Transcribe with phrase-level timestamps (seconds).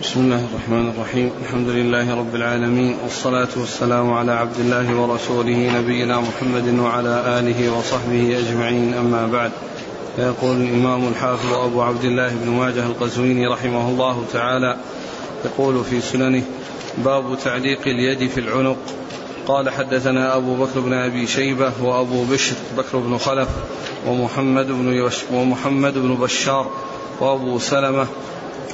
[0.00, 1.30] بسم الله الرحمن الرحيم.
[1.42, 8.38] الحمد لله رب العالمين والصلاة والسلام على عبد الله ورسوله نبينا محمد وعلى آله وصحبه
[8.38, 8.94] أجمعين.
[8.94, 9.52] أما بعد
[10.16, 14.76] فيقول الإمام الحافظ أبو عبد الله بن ماجه القزويني رحمه الله تعالى
[15.44, 16.42] يقول في سننه
[17.04, 18.78] باب تعليق اليد في العنق.
[19.46, 23.48] قال حدثنا أبو بكر بن أبي شيبة وأبو بشر بكر بن خلف
[24.06, 26.70] ومحمد بن ومحمد بن بشار
[27.20, 28.06] وأبو سلمة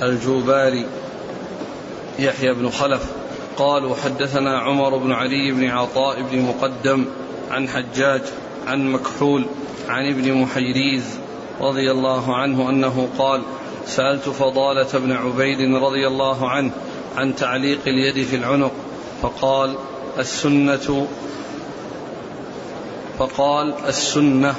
[0.02, 0.86] الجوباري.
[2.18, 3.02] يحيى بن خلف
[3.56, 7.04] قالوا حدثنا عمر بن علي بن عطاء بن مقدم
[7.50, 8.22] عن حجاج
[8.66, 9.46] عن مكحول
[9.88, 11.18] عن ابن محيريز
[11.60, 13.42] رضي الله عنه أنه قال
[13.86, 16.70] سألت فضالة بن عبيد رضي الله عنه
[17.16, 18.72] عن تعليق اليد في العنق
[19.22, 19.74] فقال
[20.18, 21.06] السنة
[23.18, 24.54] فقال السنة.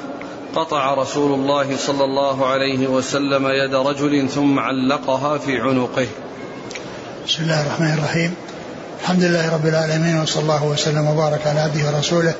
[0.56, 6.08] قطع رسول الله صلى الله عليه وسلم يد رجل ثم علقها في عنقه.
[7.28, 8.34] بسم الله الرحمن الرحيم.
[9.02, 12.34] الحمد لله رب العالمين وصلى الله وسلم وبارك على عبده ورسوله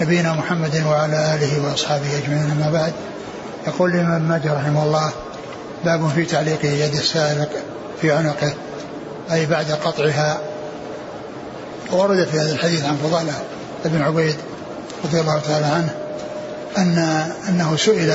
[0.00, 2.50] نبينا محمد وعلى آله وأصحابه أجمعين.
[2.50, 2.92] أما بعد
[3.66, 5.12] يقول الإمام ماجه رحمه الله
[5.84, 7.50] باب في تعليق يد السارق
[8.00, 8.54] في عنقه
[9.32, 10.40] أي بعد قطعها.
[11.90, 13.34] ورد في هذا الحديث عن فضالة
[13.84, 14.36] بن عبيد
[15.04, 15.94] رضي الله تعالى عنه
[16.78, 16.98] ان
[17.48, 18.10] أنه سئل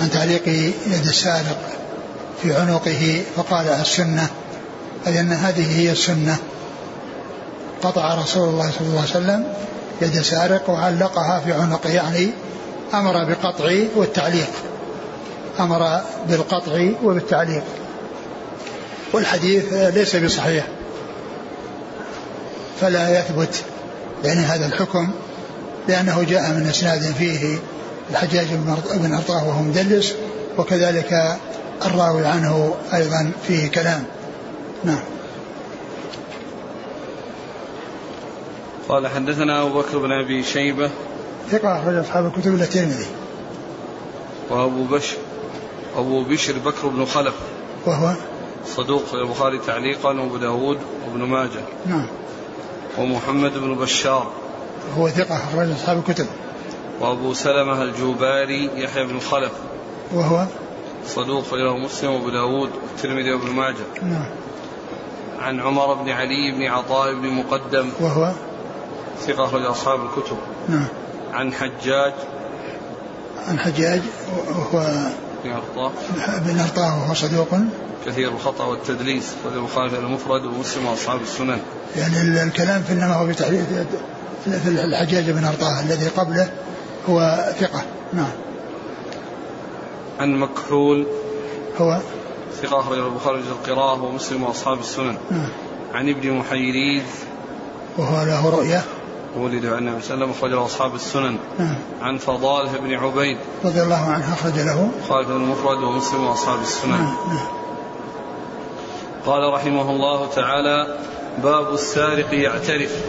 [0.00, 0.48] عن تعليق
[0.86, 1.58] يد السارق
[2.42, 4.28] في عنقه فقال السنة.
[5.06, 6.36] أي أن هذه هي السنة.
[7.82, 9.44] قطع رسول الله صلى الله عليه وسلم
[10.02, 12.30] يد سارق وعلقها في عنقه يعني
[12.94, 14.50] أمر بقطع والتعليق.
[15.60, 17.62] أمر بالقطع وبالتعليق.
[19.12, 20.66] والحديث ليس بصحيح.
[22.80, 23.64] فلا يثبت
[24.24, 25.10] يعني هذا الحكم
[25.88, 27.58] لأنه جاء من إسناد فيه
[28.10, 28.46] الحجاج
[28.94, 30.14] بن أرطاه وهو مدلس
[30.58, 31.36] وكذلك
[31.86, 34.04] الراوي عنه أيضا فيه كلام.
[34.84, 35.00] نعم.
[38.88, 40.90] قال حدثنا أبو بكر بن أبي شيبة.
[41.50, 43.06] ثقة أخرج أصحاب الكتب إلا الترمذي.
[44.50, 45.16] وأبو بشر
[45.96, 47.34] أبو بشر بكر بن خلف.
[47.86, 48.14] وهو؟
[48.66, 51.62] صدوق في البخاري تعليقا وأبو داود وابن ماجه.
[51.86, 52.06] نعم.
[52.98, 54.32] ومحمد بن بشار.
[54.98, 56.26] هو ثقة أخرج أصحاب الكتب.
[57.00, 59.52] وأبو سلمة الجوباري يحيى بن خلف.
[60.14, 60.46] وهو؟
[61.06, 63.86] صدوق فإله مسلم وأبو داود والترمذي وابن ماجه.
[64.02, 64.30] نعم.
[65.40, 67.90] عن عمر بن علي بن عطاء بن مقدم.
[68.00, 68.32] وهو
[69.26, 70.36] ثقة أخرج أصحاب الكتب.
[70.68, 70.86] نعم.
[71.32, 72.12] عن حجاج.
[73.48, 74.02] عن حجاج
[74.48, 74.86] وهو
[75.44, 75.90] بن أرطاه
[76.38, 77.48] بن أرطاه وهو صدوق.
[78.06, 81.58] كثير الخطأ والتدليس خرج البخاري المفرد ومسلم وأصحاب السنن.
[81.96, 86.50] يعني الكلام في إنما هو في الحجاج بن أرطاه الذي قبله
[87.08, 87.82] هو ثقة.
[88.12, 88.30] نعم.
[90.20, 91.06] عن مكحول.
[91.80, 92.00] هو
[92.62, 95.16] ثقة أخرج البخاري في القراءة ومسلم وأصحاب السنن.
[95.94, 97.02] عن ابن محيريز.
[97.98, 98.82] وهو له رؤية
[99.36, 101.36] ولد عن النبي صلى الله عليه وسلم أصحاب السنن.
[101.58, 101.74] نعم.
[102.02, 103.36] عن فضالة بن عبيد.
[103.64, 104.90] رضي الله عنه أخرج له.
[105.08, 106.90] خالد المفرد ومسلم وأصحاب السنن.
[106.90, 107.46] نعم نعم.
[109.26, 110.98] قال رحمه الله تعالى
[111.42, 113.04] باب السارق يعترف.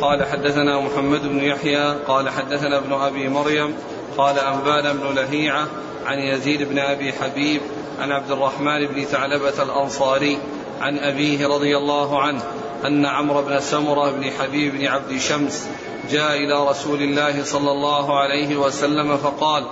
[0.00, 3.74] قال حدثنا محمد بن يحيى قال حدثنا ابن أبي مريم
[4.16, 5.66] قال انبانا بن لهيعة
[6.06, 7.60] عن يزيد بن أبي حبيب
[8.00, 10.38] عن عبد الرحمن بن ثعلبة الأنصاري
[10.80, 12.42] عن أبيه رضي الله عنه
[12.86, 15.68] أن عمرو بن سمرة بن حبيب بن عبد شمس
[16.10, 19.66] جاء إلى رسول الله صلى الله عليه وسلم فقال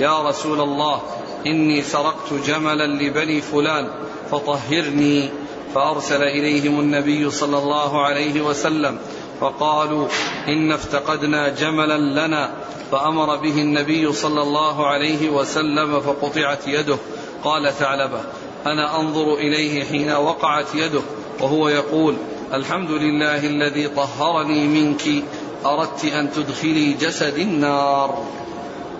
[0.00, 1.02] يا رسول الله
[1.46, 3.88] إني سرقت جملا لبني فلان
[4.30, 5.30] فطهرني.
[5.74, 8.98] فأرسل إليهم النبي صلى الله عليه وسلم
[9.40, 10.08] فقالوا
[10.48, 12.50] إن افتقدنا جملا لنا
[12.92, 16.96] فأمر به النبي صلى الله عليه وسلم فقطعت يده.
[17.44, 18.20] قال ثعلبة
[18.66, 21.02] أنا أنظر إليه حين وقعت يده
[21.40, 22.16] وهو يقول
[22.52, 25.02] الحمد لله الذي طهرني منك
[25.66, 28.24] أردت أن تدخلي جسدي النار.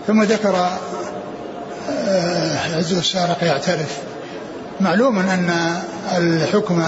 [0.07, 0.69] ثم ذكر
[1.89, 3.97] آه، عز السارق يعترف.
[4.81, 5.81] معلوم أن
[6.17, 6.81] الحكم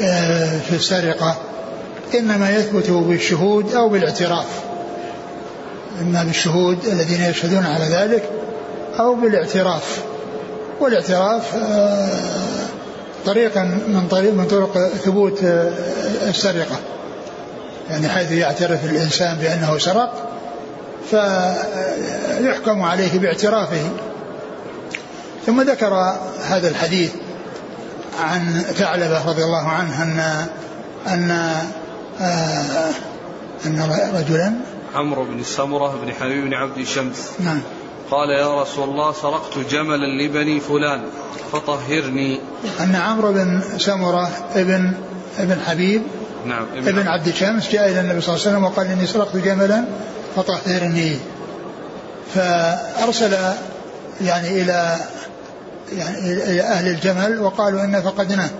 [0.00, 1.36] آه، في السرقة
[2.14, 4.46] إنما يثبت بالشهود أو بالاعتراف.
[6.00, 8.22] إما بالشهود الذين يشهدون على ذلك
[9.00, 10.02] أو بالاعتراف.
[10.80, 12.08] والاعتراف آه،
[13.26, 15.72] طريقا من طريق من طرق ثبوت آه،
[16.28, 16.76] السرقة.
[17.90, 20.28] يعني حيث يعترف الإنسان بأنه سرق
[21.10, 23.90] فيحكم عليه باعترافه.
[25.46, 26.16] ثم ذكر
[26.48, 27.10] هذا الحديث
[28.20, 30.46] عن ثعلبة رضي الله عنه أن
[31.06, 31.52] أن
[32.22, 32.90] آه
[33.66, 33.82] أن
[34.14, 34.52] رجلا؟
[34.94, 37.60] عمرو بن سمرة بن حبيب بن عبد شمس نعم.
[38.10, 41.02] قال يا رسول الله سرقت جملا لبني فلان
[41.52, 42.40] فطهرني.
[42.80, 44.92] أن عمرو بن سمرة ابن
[45.38, 46.02] ابن حبيب
[46.46, 49.84] نعم ابن عبد شمس جاء إلى النبي صلى الله عليه وسلم وقال إني سرقت جملا
[50.36, 51.16] فطهرني.
[52.34, 53.36] فأرسل
[54.20, 54.96] يعني إلى
[55.92, 58.50] يعني إلى أهل الجمل وقالوا إنا فقدناه.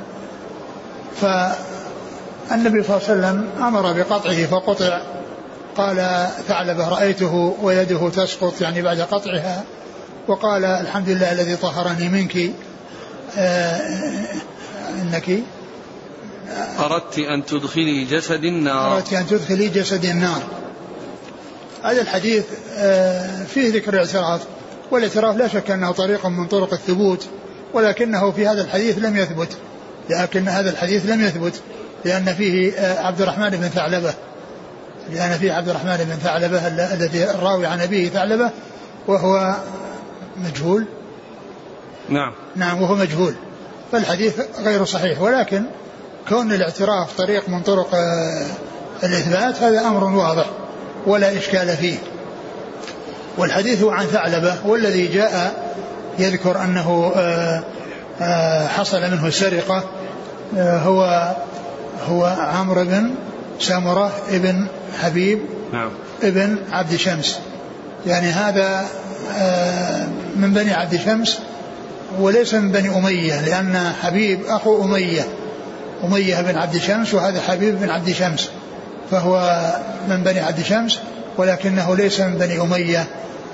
[2.52, 5.02] فالنبي صلى الله عليه وسلم أمر بقطعه فقطع
[5.76, 9.64] قال ثعلبة رأيته ويده تسقط يعني بعد قطعها
[10.28, 12.52] وقال الحمد لله الذي طهرني منك
[13.38, 13.80] آه
[15.02, 15.38] إنك
[16.78, 18.96] أردت أن تدخلي جسد النار.
[18.96, 20.42] أردت أن تدخلي جسد النار.
[21.82, 22.44] هذا الحديث
[22.76, 24.40] آه فيه ذكر الاعتراف
[24.90, 27.26] والاعتراف لا شك أنه طريق من طرق الثبوت
[27.74, 29.56] ولكنه في هذا الحديث لم يثبت
[30.10, 31.62] لكن هذا الحديث لم يثبت.
[32.04, 34.14] لأن فيه آه عبد الرحمن بن ثعلبة.
[35.10, 38.50] لأن فيه عبد الرحمن بن ثعلبة الذي الراوي عن أبيه ثعلبة
[39.06, 39.54] وهو
[40.36, 40.84] مجهول.
[42.08, 42.32] نعم.
[42.56, 43.34] نعم وهو مجهول.
[43.92, 45.20] فالحديث غير صحيح.
[45.20, 45.62] ولكن
[46.28, 47.94] كون الاعتراف طريق من طرق
[49.02, 50.46] الإثبات هذا أمر واضح
[51.06, 51.98] ولا إشكال فيه.
[53.38, 55.62] والحديث عن ثعلبة والذي جاء
[56.18, 57.12] يذكر أنه
[58.66, 59.84] حصل منه السرقة
[60.58, 61.30] هو
[62.08, 63.10] هو عمرو بن
[63.60, 64.66] سامرة ابن
[65.00, 65.38] حبيب
[65.72, 65.90] نعم.
[66.22, 67.38] ابن عبد شمس.
[68.06, 68.86] يعني هذا
[70.36, 71.38] من بني عبد شمس
[72.20, 75.26] وليس من بني أمية لأن حبيب أخو أمية
[76.04, 78.48] أمية بن عبد شمس وهذا حبيب بن عبد شمس
[79.10, 79.62] فهو
[80.08, 80.98] من بني عبد شمس
[81.36, 83.04] ولكنه ليس من بني أمية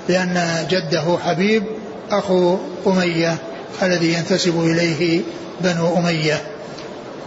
[0.09, 1.63] لأن جده حبيب
[2.11, 2.57] أخو
[2.87, 3.37] أمية
[3.83, 5.21] الذي ينتسب إليه
[5.61, 6.41] بنو أمية.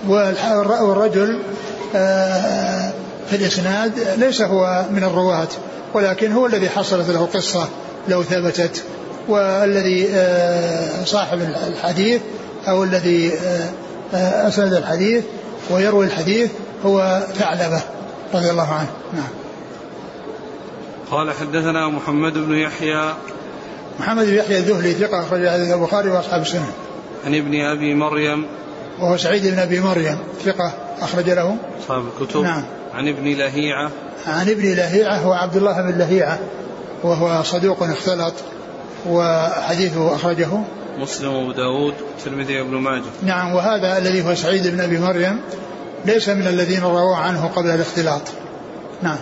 [0.08, 1.38] والرجل
[3.30, 5.48] في الإسناد ليس هو من الرواة
[5.94, 7.68] ولكن هو الذي حصلت له قصة
[8.08, 8.82] لو ثبتت
[9.28, 10.08] والذي
[11.04, 12.20] صاحب الحديث
[12.68, 13.32] أو الذي
[14.14, 15.24] أسند الحديث
[15.70, 16.50] ويروي الحديث
[16.84, 17.80] هو ثعلبة
[18.34, 18.90] رضي الله عنه.
[19.12, 19.28] نعم.
[21.10, 23.14] قال حدثنا محمد بن يحيى.
[24.00, 26.72] محمد بن يحيى الذهلي ثقة أخرج البخاري وأصحاب السنة.
[27.26, 28.46] عن ابن أبي مريم
[29.02, 30.18] وهو سعيد بن أبي مريم.
[30.44, 31.56] ثقة أخرج له.
[31.80, 32.42] أصحاب الكتب.
[32.42, 32.64] نعم.
[32.94, 33.90] عن ابن لهيعة.
[34.26, 36.38] عن ابن لهيعة هو عبد الله بن لهيعة
[37.02, 38.34] وهو صدوق اختلط
[39.08, 40.48] وحديثه أخرجه.
[40.98, 43.02] مسلم وأبو داود الترمذي وابن ماجه.
[43.22, 45.40] نعم وهذا الذي هو سعيد بن أبي مريم
[46.04, 48.22] ليس من الذين رووا عنه قبل الاختلاط.
[49.02, 49.18] نعم.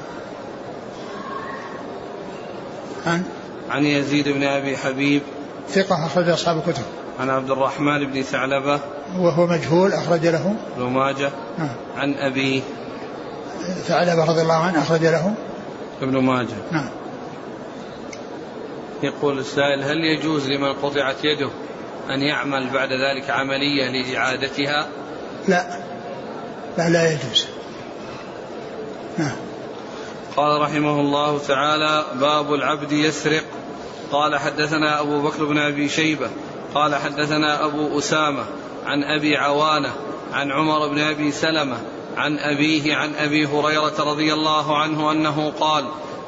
[3.06, 3.22] عن؟
[3.70, 5.22] عن يزيد بن أبي حبيب.
[5.70, 6.82] ثقة أخرج أصحاب الكتب.
[7.20, 8.80] عن عبد الرحمن بن ثعلبة
[9.18, 10.54] وهو مجهول أخرج له.
[10.76, 11.74] ابن ماجه نعم.
[11.96, 12.62] عن أبيه
[13.86, 15.34] ثعلبة رضي الله عنه أخرج له.
[16.02, 16.56] ابن ماجه.
[16.72, 16.88] نعم.
[19.02, 21.50] يقول السائل هل يجوز لمن قطعت يده
[22.10, 24.88] أن يعمل بعد ذلك عملية لإعادتها؟
[25.48, 25.66] لا.
[26.78, 27.46] لا لا يجوز.
[29.18, 29.36] نعم.
[30.36, 33.44] قال رحمه الله تعالى باب العبد يسرق.
[34.12, 36.30] قال حدثنا أبو بكر بن أبي شيبة
[36.74, 38.44] قال حدثنا أبو أسامة
[38.86, 39.92] عن أبي عوانة
[40.32, 41.76] عن عمر بن أبي سلمة
[42.16, 45.84] عن أبيه عن أبي هريرة رضي الله عنه أنه قال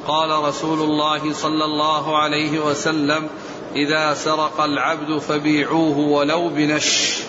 [0.07, 3.27] قال رسول الله صلى الله عليه وسلم
[3.75, 7.19] إذا سرق العبد فبيعوه ولو بنش.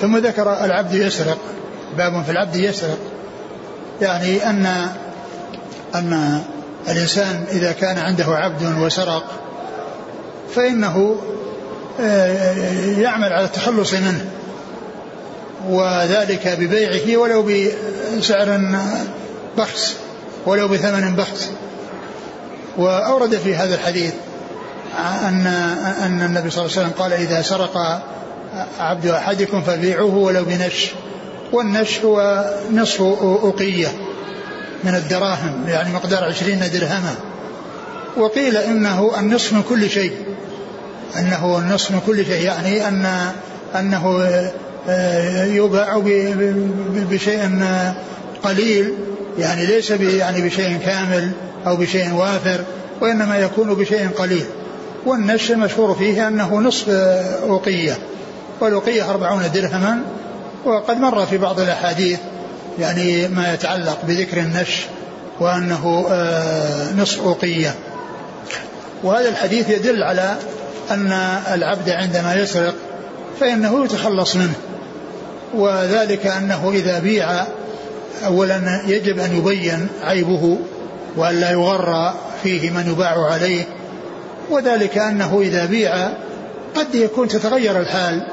[0.00, 1.38] ثم ذكر العبد يسرق
[1.96, 2.98] باب في العبد يسرق.
[4.00, 4.66] يعني أن
[5.94, 6.42] أن
[6.88, 9.24] الإنسان إذا كان عنده عبد وسرق
[10.54, 11.16] فإنه
[12.98, 14.24] يعمل على التخلص منه.
[15.68, 17.42] وذلك ببيعه ولو
[18.18, 18.60] بسعر
[19.58, 19.96] بخس
[20.46, 21.50] ولو بثمن بخس.
[22.78, 24.12] وأورد في هذا الحديث
[24.98, 25.46] أن
[26.02, 28.02] أن النبي صلى الله عليه وسلم قال إذا سرق
[28.80, 30.90] عبد أحدكم فبيعوه ولو بنش.
[31.52, 33.88] والنش هو نصف أقية
[34.84, 37.14] من الدراهم يعني مقدار عشرين درهما.
[38.16, 40.12] وقيل إنه النصف من كل شيء.
[41.16, 42.44] أنه النصف من كل شيء.
[42.44, 43.06] يعني أن
[43.74, 44.24] أنه
[45.56, 46.02] يباع
[47.10, 47.60] بشيء
[48.42, 48.94] قليل.
[49.38, 51.30] يعني ليس يعني بشيء كامل
[51.66, 52.64] أو بشيء وافر
[53.00, 54.44] وإنما يكون بشيء قليل.
[55.06, 56.88] والنش المشهور فيه أنه نصف
[57.42, 57.98] أوقية
[58.60, 59.98] والأوقية أربعون درهما.
[60.64, 62.18] وقد مر في بعض الأحاديث
[62.78, 64.86] يعني ما يتعلق بذكر النش
[65.40, 66.06] وأنه
[66.96, 67.74] نصف أوقية
[69.02, 70.36] وهذا الحديث يدل على
[70.90, 71.12] أن
[71.54, 72.74] العبد عندما يسرق
[73.40, 74.54] فإنه يتخلص منه
[75.54, 77.46] وذلك أنه إذا بيع
[78.26, 80.58] أولا يجب أن يبين عيبه
[81.16, 83.64] وأن لا يغرى فيه من يباع عليه
[84.50, 86.08] وذلك أنه إذا بيع
[86.74, 88.26] قد يكون تتغير الحال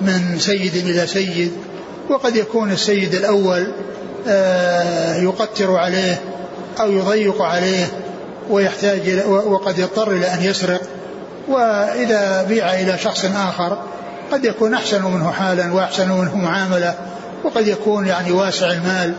[0.00, 1.52] من سيد إلى سيد
[2.10, 3.72] وقد يكون السيد الأول
[4.28, 6.20] آه، يقتر عليه
[6.80, 7.86] أو يضيق عليه
[8.50, 10.80] ويحتاج وقد يضطر إلى أن يسرق.
[11.48, 13.78] وإذا بيع إلى شخص آخر
[14.32, 16.94] قد يكون أحسن منه حالا وأحسن منه معاملة
[17.44, 19.14] وقد يكون يعني واسع المال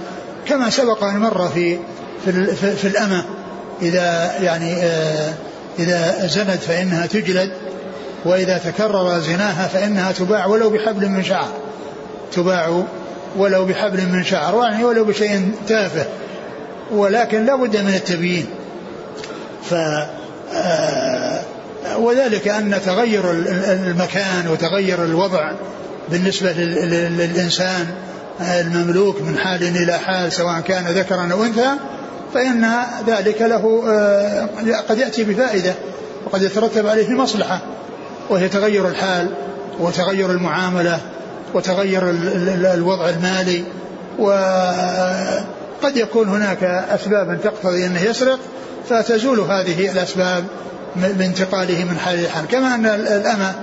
[0.47, 1.77] كما سبق أن مر في
[2.25, 3.25] في, في, في الأمة.
[3.81, 5.33] إذا يعني آه،
[5.79, 7.51] إذا زنت فإنها تجلد
[8.25, 11.49] وإذا تكرر زناها فإنها تباع ولو بحبل من شعر.
[12.31, 12.83] تباع
[13.37, 16.05] ولو بحبل من شعر يعني ولو بشيء تافه
[16.91, 18.45] ولكن لا بد من التبيين.
[19.69, 19.73] ف
[20.53, 21.39] آه،
[21.97, 25.51] وذلك أن تغير المكان وتغير الوضع
[26.09, 27.87] بالنسبة للإنسان
[28.41, 31.69] المملوك من حال إلى حال سواء كان ذكرا أو أنثى
[32.33, 32.67] فإن
[33.07, 34.49] ذلك له آه،
[34.89, 35.73] قد يأتي بفائدة
[36.25, 37.59] وقد يترتب عليه مصلحة
[38.29, 39.29] وهي تغير الحال
[39.79, 40.99] وتغير المعاملة
[41.53, 42.09] وتغير
[42.73, 43.63] الوضع المالي
[44.19, 48.39] وقد يكون هناك أسباب تقتضي أنه يسرق
[48.89, 50.43] فتزول هذه الأسباب
[50.95, 53.53] بانتقاله من حال إلى حال كما أن الأمة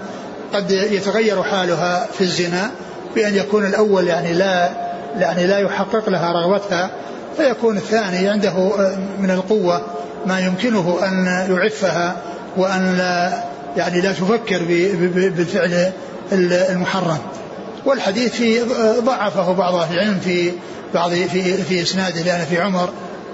[0.55, 2.71] قد يتغير حالها في الزنا
[3.15, 4.71] بأن يكون الأول يعني لا
[5.19, 6.91] يعني لا يحقق لها رغبتها
[7.37, 8.53] فيكون الثاني عنده
[9.21, 9.83] من القوة
[10.27, 12.17] ما يمكنه أن يعفها
[12.57, 13.43] وأن لا
[13.77, 14.59] يعني لا تفكر
[15.37, 15.93] بالفعل
[16.33, 17.19] المحرم.
[17.85, 18.61] والحديث في
[19.05, 20.53] ضعفه بعض أهل العلم في
[20.95, 22.89] بعض في في إسناده لأن في عمر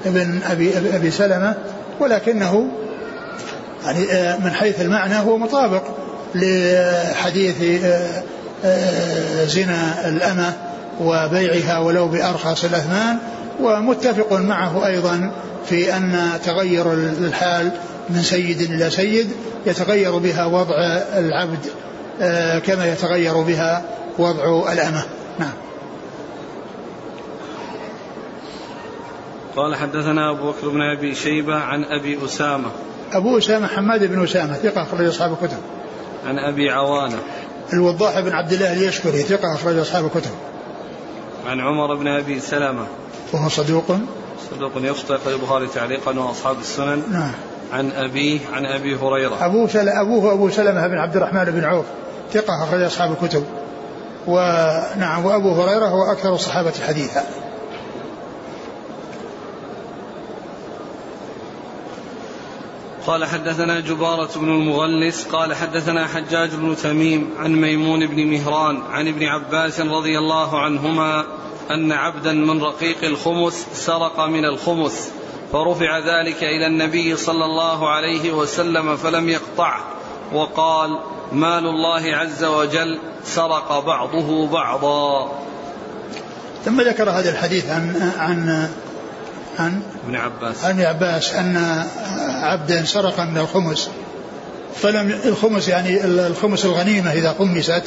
[0.06, 1.54] بن أبي أبي سلمة
[2.00, 2.68] ولكنه
[3.88, 5.82] يعني من حيث المعنى هو مطابق
[6.34, 7.56] لحديث
[9.46, 10.52] زنا الأمة
[11.00, 13.18] وبيعها ولو بأرخص الأثمان
[13.60, 15.32] ومتفق معه أيضا
[15.66, 17.70] في أن تغير الحال
[18.10, 19.30] من سيد إلى سيد
[19.66, 20.76] يتغير بها وضع
[21.16, 21.66] العبد
[22.20, 23.82] آه، كما يتغير بها
[24.18, 25.02] وضع الأمة.
[25.38, 25.52] نعم.
[29.56, 32.70] قال حدثنا أبو بكر بن أبي شيبة عن أبي أسامة.
[33.12, 35.58] أبو أسامة حماد بن أسامة ثقة أخرج أصحاب الكتب.
[36.26, 37.18] عن أبي عوانة.
[37.72, 40.30] الوضاح بن عبد الله اليشكري ثقة أخرج أصحاب الكتب.
[41.46, 42.86] عن عمر بن أبي سلمة.
[43.32, 43.96] وهو صدوق.
[44.50, 47.02] صدوق يخطئ قال البخاري تعليقا وأصحاب السنن.
[47.12, 47.32] نعم.
[47.72, 49.46] عن أبيه عن أبي هريرة.
[49.46, 49.88] أبوه سل...
[49.88, 51.84] أبوه أبو سلمة بن عبد الرحمن بن عوف
[52.32, 53.44] ثقة أخرج أصحاب الكتب.
[54.26, 57.24] ونعم وأبو هريرة هو أكثر الصحابة حديثا.
[63.08, 69.08] قال حدثنا جبارة بن المغلس قال حدثنا حجاج بن تميم عن ميمون بن مهران عن
[69.08, 71.24] ابن عباس رضي الله عنهما
[71.70, 75.10] أن عبدا من رقيق الخمس سرق من الخمس
[75.52, 79.84] فرفع ذلك إلى النبي صلى الله عليه وسلم فلم يقطعه
[80.32, 80.98] وقال
[81.32, 85.32] مال الله عز وجل سرق بعضه بعضا.
[86.64, 88.68] ثم ذكر هذا الحديث عن عن
[89.58, 90.64] عن ابن عباس.
[90.64, 91.84] عن عباس أن
[92.28, 93.88] عبدا سرق من الخمس.
[94.76, 97.82] فلم الخمس يعني الخمس الغنيمة إذا خمست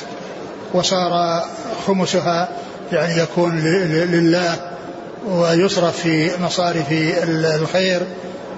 [0.73, 1.43] وصار
[1.87, 2.49] خمسها
[2.91, 3.59] يعني يكون
[3.89, 4.55] لله
[5.27, 6.85] ويصرف في مصارف
[7.55, 8.01] الخير.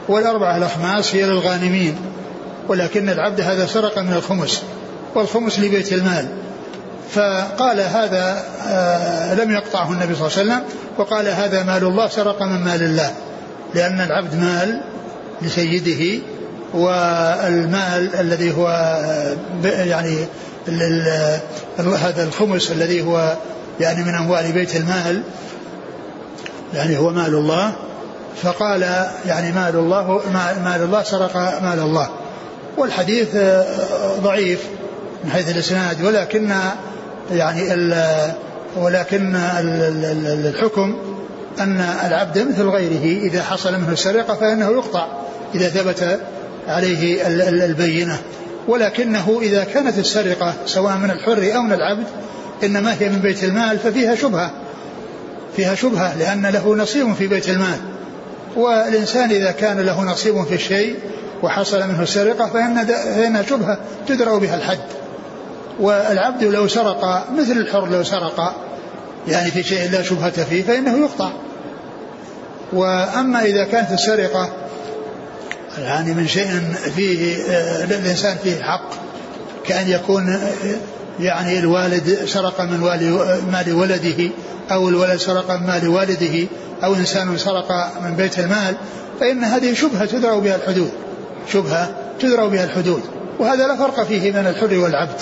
[0.07, 1.95] والأربعة الأخماس هي للغانمين
[2.67, 4.63] ولكن العبد هذا سرق من الخمس
[5.15, 6.27] والخمس لبيت المال.
[7.11, 10.63] فقال هذا آه لم يقطعه النبي صلى الله عليه وسلم
[10.97, 13.11] وقال هذا مال الله سرق من مال الله
[13.75, 14.81] لأن العبد مال
[15.41, 16.21] لسيده
[16.73, 18.67] والمال الذي هو
[19.63, 20.17] يعني
[21.77, 23.35] هذا الخمس الذي هو
[23.79, 25.23] يعني من أموال بيت المال
[26.73, 27.73] يعني هو مال الله.
[28.43, 28.81] فقال
[29.25, 30.21] يعني مال الله
[30.63, 32.09] مال الله سرق مال الله.
[32.77, 33.27] والحديث
[34.19, 34.59] ضعيف
[35.23, 36.53] من حيث الإسناد ولكن
[37.31, 37.73] يعني
[38.77, 39.35] ولكن
[40.45, 40.95] الحكم
[41.59, 45.07] أن العبد مثل غيره إذا حصل منه السرقة فإنه يقطع
[45.55, 46.19] إذا ثبت
[46.67, 47.27] عليه
[47.65, 48.17] البينة.
[48.67, 52.07] ولكنه إذا كانت السرقة سواء من الحر أو من العبد
[52.63, 54.51] إنما هي من بيت المال ففيها شبهة.
[55.55, 57.77] فيها شبهة لأن له نصيب في بيت المال.
[58.55, 60.95] والإنسان إذا كان له نصيب في الشيء
[61.43, 63.77] وحصل منه السرقة فإن فإنها شبهة
[64.07, 65.02] تدرأ بها الحد.
[65.79, 68.55] والعبد لو سرق مثل الحر لو سرق
[69.27, 71.29] يعني في شيء لا شبهة فيه فإنه يقطع.
[72.73, 74.49] وأما إذا كانت السرقة
[75.77, 76.61] يعني من شيء
[76.95, 77.37] فيه
[77.85, 78.89] للإنسان فيه حق
[79.65, 80.39] كأن يكون
[81.19, 82.79] يعني الوالد سرق من
[83.51, 84.29] مال ولده
[84.71, 86.47] أو الولد سرق من مال والده
[86.83, 88.75] أو إنسان سرق من بيت المال
[89.19, 90.91] فإن هذه شبهة تدعو بها الحدود
[91.53, 91.89] شبهة
[92.19, 93.01] تدرى بها الحدود.
[93.39, 95.21] وهذا لا فرق فيه بين الحر والعبد.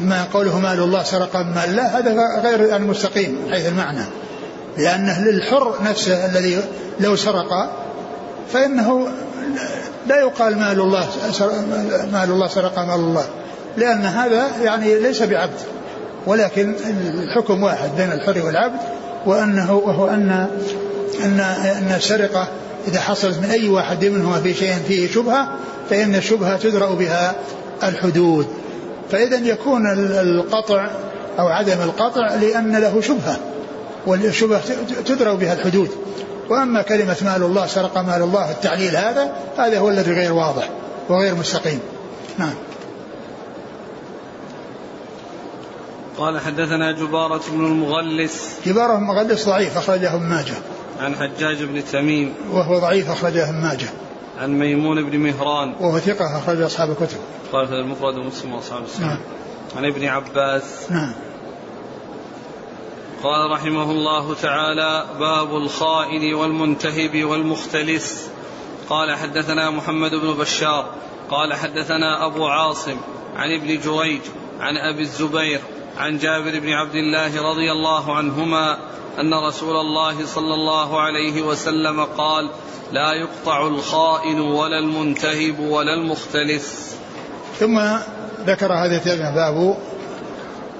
[0.00, 4.04] أما قوله مال الله سرق من مال الله هذا غير المستقيم حيث المعنى.
[4.78, 6.60] لأنه للحر نفسه الذي
[7.00, 7.70] لو سرق
[8.52, 9.08] فإنه
[10.06, 11.06] لا يقال مال الله
[12.12, 13.24] مال الله سرق مال الله.
[13.76, 15.60] لأن هذا يعني ليس بعبد
[16.26, 16.74] ولكن
[17.14, 18.80] الحكم واحد بين الحر والعبد
[19.26, 20.48] وأنه وهو أن
[21.24, 22.48] أن أن السرقة
[22.88, 25.48] إذا حصلت من أي واحد منهما في شيء فيه شبهة
[25.90, 27.34] فإن الشبهة تدرأ بها
[27.82, 28.46] الحدود.
[29.10, 30.90] فإذا يكون القطع
[31.38, 33.38] أو عدم القطع لأن له شبهة
[34.06, 34.62] والشبهة
[35.06, 35.90] تدرأ بها الحدود.
[36.50, 40.68] وأما كلمة مال الله سرق مال الله التعليل هذا هذا هو الذي غير واضح
[41.08, 41.80] وغير مستقيم.
[42.38, 42.54] نعم.
[46.18, 48.50] قال حدثنا جبارة بن المغلس.
[48.66, 50.54] جبارة بن المغلس ضعيف أخرجه ابن ماجه.
[51.00, 52.34] عن حجاج بن تميم.
[52.52, 53.88] وهو ضعيف أخرجه ابن ماجه.
[54.38, 55.74] عن ميمون بن مهران.
[55.80, 57.18] وهو ثقة أخرج أصحاب الكتب.
[57.52, 59.06] قال المفرد ومسلم وأصحاب السنة.
[59.06, 59.20] نعم.
[59.76, 60.90] عن ابن عباس.
[60.90, 61.12] نعم.
[63.22, 68.30] قال رحمه الله تعالى باب الخائن والمنتهب والمختلس.
[68.88, 70.90] قال حدثنا محمد بن بشار.
[71.30, 72.96] قال حدثنا أبو عاصم
[73.36, 74.20] عن ابن جريج
[74.60, 75.60] عن أبي الزبير.
[75.96, 78.78] عن جابر بن عبد الله رضي الله عنهما
[79.20, 82.50] أن رسول الله صلى الله عليه وسلم قال
[82.92, 86.96] لا يقطع الخائن ولا المنتهب ولا المختلس
[87.60, 87.80] ثم
[88.46, 89.76] ذكر هذا الترجمة باب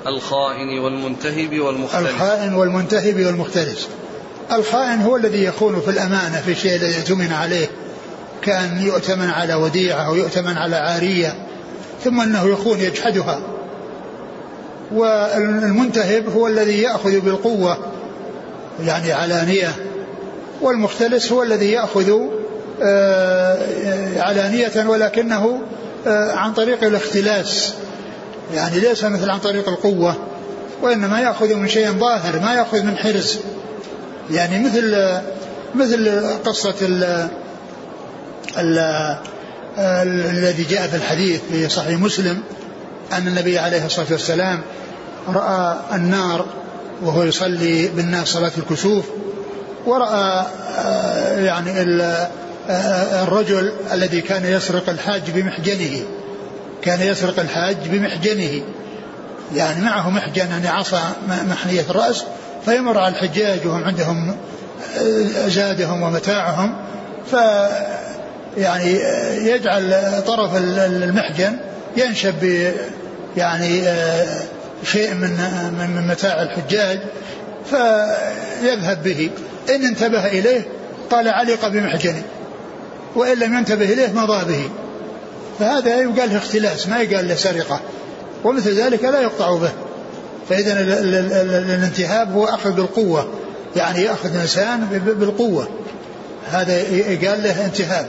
[0.07, 3.89] الخائن والمنتهب والمختلس الخائن والمنتهب والمختلس
[4.53, 7.67] الخائن هو الذي يخون في الأمانة في الشيء الذي اؤتمن عليه
[8.43, 11.35] كأن يؤتمن على وديعة أو يؤتمن على عارية
[12.05, 13.56] ثم أنه يخون يجحدها.
[14.93, 17.79] والمنتهب هو الذي يأخذ بالقوة
[18.87, 19.69] يعني علانية
[20.61, 22.13] والمختلس هو الذي يأخذ
[22.83, 25.61] آه، علانية ولكنه
[26.07, 27.75] آه، عن طريق الاختلاس
[28.55, 30.15] يعني ليس مثل عن طريق القوة
[30.83, 33.39] وإنما يأخذ من شيء ظاهر ما يأخذ من حرز
[34.31, 34.97] يعني مثل
[35.75, 37.29] مثل قصة ال
[39.79, 42.43] الذي جاء في الحديث في صحيح مسلم
[43.13, 44.63] أن النبي عليه الصلاة والسلام
[45.29, 46.47] رأى النار
[47.03, 49.05] وهو يصلي بالناس صلاة الكسوف
[49.87, 50.47] ورأى
[50.79, 51.71] آه، يعني
[52.71, 56.03] آه، الرجل الذي كان يسرق الحاج بمحجنه
[56.83, 58.63] كان يسرق الحاج بمحجنه
[59.55, 62.25] يعني معه محجن يعني عصا محنية الرأس
[62.65, 64.37] فيمر على الحجاج وهم عندهم
[64.99, 66.77] آه، زادهم ومتاعهم
[67.31, 67.37] ف
[68.57, 69.01] يعني
[69.51, 69.95] يجعل
[70.27, 71.57] طرف المحجن
[71.97, 72.73] ينشب
[73.37, 73.83] يعني
[74.85, 75.31] شيء من
[75.97, 77.01] من متاع الحجاج
[77.71, 79.31] فيذهب به.
[79.71, 80.63] إن انتبه إليه
[81.11, 82.23] قال علق بمحجنه
[83.15, 84.71] وإن لم ينتبه إليه مضى به.
[85.59, 87.81] فهذا يقال له اختلاس ما يقال له سرقة.
[88.45, 89.73] ومثل ذلك لا يقطع به.
[90.49, 90.73] فإذا
[91.43, 93.29] الانتهاب هو أخذ بالقوة.
[93.77, 94.81] يعني يأخذ الإنسان
[95.19, 95.69] بالقوة.
[96.51, 98.07] هذا يقال له انتهاب.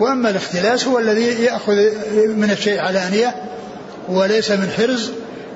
[0.00, 1.76] وأما الاختلاس هو الذي يأخذ
[2.26, 3.34] من الشيء علانية
[4.10, 5.10] وليس من حرز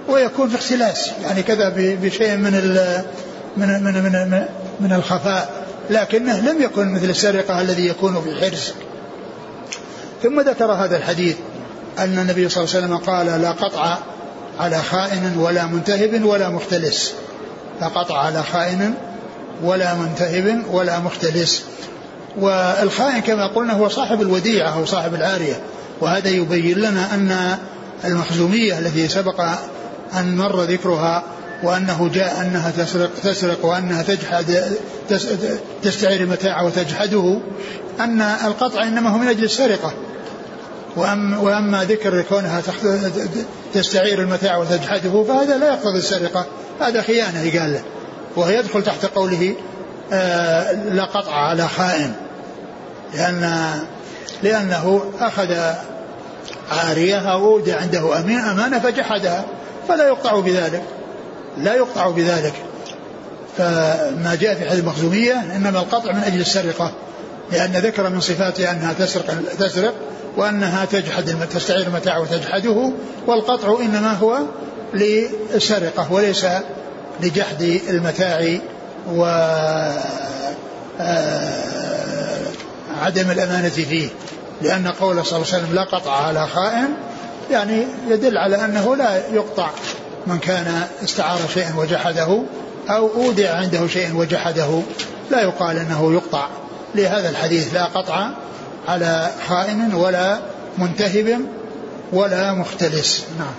[0.08, 1.10] ويكون في اختلاس.
[1.22, 2.52] يعني كذا بشيء من
[3.56, 4.44] من من من,
[4.80, 5.64] من الخفاء.
[5.90, 8.72] لكنه لم يكن مثل السرقة الذي يكون في حرز.
[10.22, 11.36] ثم ذكر هذا الحديث
[11.98, 13.98] أن النبي صلى الله عليه وسلم قال لا قطع
[14.58, 17.14] على خائن ولا منتهب ولا مختلس.
[17.80, 18.94] لا قطع على خائن
[19.62, 21.62] ولا منتهب ولا مختلس.
[22.38, 25.60] والخائن كما قلنا هو صاحب الوديعة أو صاحب العارية.
[26.00, 27.58] وهذا يبين لنا أن
[28.04, 29.40] المخزومية التي سبق
[30.14, 31.22] أن مر ذكرها
[31.62, 34.62] وأنه جاء أنها تسرق تسرق وأنها تجحد
[35.82, 37.40] تستعير المتاع وتجحده
[38.00, 39.92] أن القطع إنما هو من أجل السرقة.
[40.96, 42.62] وأما, وأما ذكر كونها
[43.74, 46.46] تستعير المتاع وتجحده فهذا لا يقتضي السرقة.
[46.80, 47.82] هذا خيانة قال له.
[48.36, 49.54] وهو يدخل تحت قوله
[50.12, 52.12] آه لا قطع على خائن.
[53.14, 53.72] لأن
[54.42, 55.54] لأنه أخذ
[56.70, 59.44] عارية أو أودع عنده أمين أمانة فجحدها
[59.88, 60.82] فلا يقطع بذلك
[61.58, 62.54] لا يقطع بذلك.
[63.58, 66.92] فما جاء في حديث المخزومية إنما القطع من أجل السرقة
[67.52, 69.94] لأن ذكر من صفاتها أنها تسرق تسرق
[70.36, 72.92] وأنها تجحد تستعير المتاع وتجحده
[73.26, 74.38] والقطع إنما هو
[74.94, 76.46] للسرقة وليس
[77.20, 78.58] لجحد المتاع
[79.12, 79.24] و
[81.00, 82.40] آه،
[83.02, 84.08] عدم الأمانة فيه.
[84.62, 86.88] لأن قوله صلى الله عليه وسلم لا قطع على خائن
[87.50, 89.70] يعني يدل على أنه لا يقطع
[90.26, 92.42] من كان استعار شيئا وجحده
[92.88, 94.82] أو أودع عنده شيء وجحده.
[95.30, 96.48] لا يقال أنه يقطع.
[96.94, 98.30] لهذا الحديث لا قطع
[98.88, 100.38] على خائن ولا
[100.78, 101.40] منتهب
[102.12, 103.24] ولا مختلس.
[103.38, 103.54] نعم.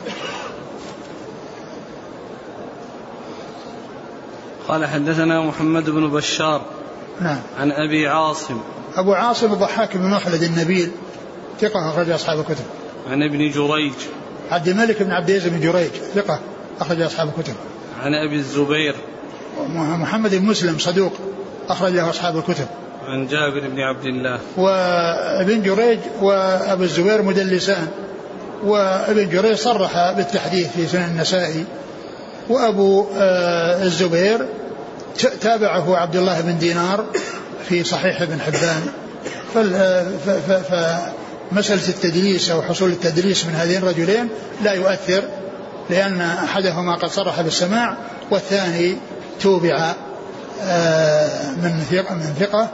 [4.68, 6.62] قال حدثنا محمد بن بشار
[7.22, 7.40] نعم.
[7.60, 8.62] عن أبي عاصم
[8.96, 10.92] أبو عاصم الضحاك بن مخلد النبيل
[11.62, 12.66] ثقة أخرج أصحاب الكتب.
[13.10, 13.94] عن ابن جريج.
[14.52, 16.40] عبد الملك بن عبد العزيز بن جريج ثقة
[16.82, 17.54] أخرج أصحاب الكتب.
[18.02, 18.96] عن أبي الزبير.
[19.76, 21.14] محمد بن مسلم صدوق
[21.70, 22.68] أخرج له أصحاب الكتب.
[23.08, 24.40] عن جابر بن عبد الله.
[24.58, 27.88] وابن جريج وأبو الزبير مدلسان
[28.64, 31.66] وابن جريج صرح بالتحديث في سنن النسائي
[32.50, 34.48] وأبو آه، الزبير
[35.42, 37.06] تابعه عبد الله بن دينار
[37.70, 38.88] في صحيح ابن حبان
[41.52, 44.30] فمسألة التدليس أو حصول التدليس من هذين الرجلين
[44.64, 45.24] لا يؤثر
[45.90, 47.98] لأن أحدهما قد صرح بالسماع
[48.32, 48.98] والثاني
[49.42, 49.94] توبع
[50.62, 52.72] آه، من ثقة من ثقة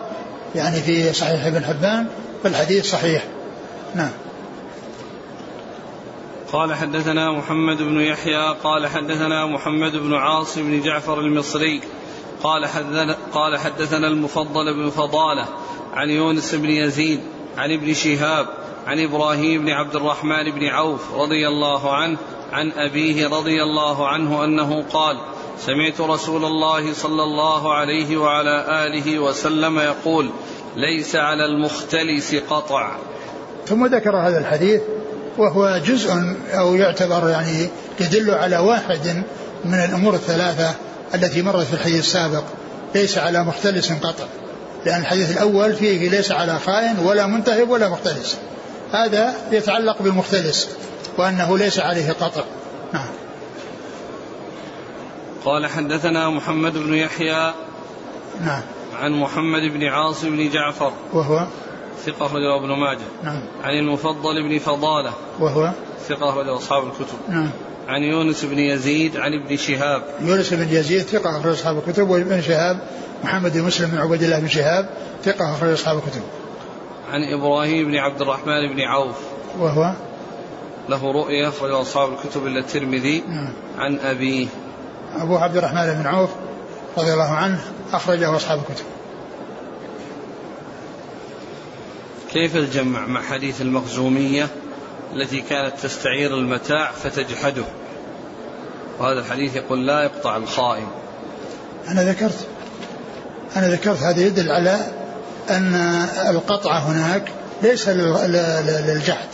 [0.55, 2.07] يعني في صحيح ابن حبان
[2.43, 3.23] فالحديث صحيح.
[3.95, 4.09] نعم.
[6.51, 11.81] قال حدثنا محمد بن يحيى قال حدثنا محمد بن عاصم بن جعفر المصري
[12.43, 15.45] قال حدثنا, قال حدثنا المفضل بن فضالة
[15.93, 17.19] عن يونس بن يزيد
[17.57, 18.47] عن ابن شهاب
[18.87, 22.17] عن إبراهيم بن عبد الرحمن بن عوف رضي الله عنه
[22.51, 25.17] عن أبيه رضي الله عنه أنه قال
[25.59, 30.29] سمعت رسول الله صلى الله عليه وعلى آله وسلم يقول
[30.75, 32.91] ليس على المختلس قطع.
[33.67, 34.81] ثم ذكر هذا الحديث
[35.37, 36.11] وهو جزء
[36.53, 39.23] أو يعتبر يعني يدل على واحد
[39.65, 40.75] من الأمور الثلاثة
[41.15, 42.43] التي مرت في الحديث السابق
[42.95, 44.25] ليس على مختلس قطع
[44.85, 48.37] لأن الحديث الأول فيه ليس على خائن ولا منتهب ولا مختلس.
[48.91, 50.69] هذا يتعلق بالمختلس
[51.17, 52.43] وأنه ليس عليه قطع
[52.93, 53.07] نعم.
[55.45, 57.53] قال حدثنا محمد بن يحيى
[58.41, 58.61] نعم.
[58.99, 60.93] عن محمد بن عاصم بن جعفر.
[61.13, 61.47] وهو؟
[62.05, 63.07] ثقة أخرجه ابن ماجه.
[63.23, 63.41] نعم.
[63.63, 65.13] عن المفضل بن فضالة.
[65.39, 65.71] وهو؟
[66.07, 67.17] ثقة أخرجه أصحاب الكتب.
[67.29, 67.49] نعم.
[67.87, 70.03] عن يونس بن يزيد عن ابن شهاب.
[70.21, 72.79] يونس بن يزيد ثقة أخرج أصحاب الكتب وابن شهاب
[73.23, 74.89] محمد بن مسلم بن عبد الله بن شهاب
[75.23, 76.21] ثقة أخرج أصحاب الكتب.
[77.11, 79.15] عن إبراهيم بن عبد الرحمن بن عوف.
[79.59, 79.93] وهو؟
[80.89, 83.23] له رؤية أخرج أصحاب الكتب إلا الترمذي.
[83.27, 83.53] نعم.
[83.77, 84.47] عن أبيه.
[85.15, 86.29] أبو عبد الرحمن بن عوف
[86.97, 87.61] رضي الله عنه
[87.93, 88.85] أخرجه أصحاب الكتب.
[92.33, 94.47] كيف الجمع مع حديث المخزومية
[95.13, 97.63] التي كانت تستعير المتاع فتجحده؟
[98.99, 100.87] وهذا الحديث يقول لا يقطع الخائن.
[101.87, 102.47] أنا ذكرت
[103.55, 104.87] أنا ذكرت هذا يدل على
[105.49, 105.75] أن
[106.29, 107.31] القطع هناك
[107.63, 109.27] ليس للجحد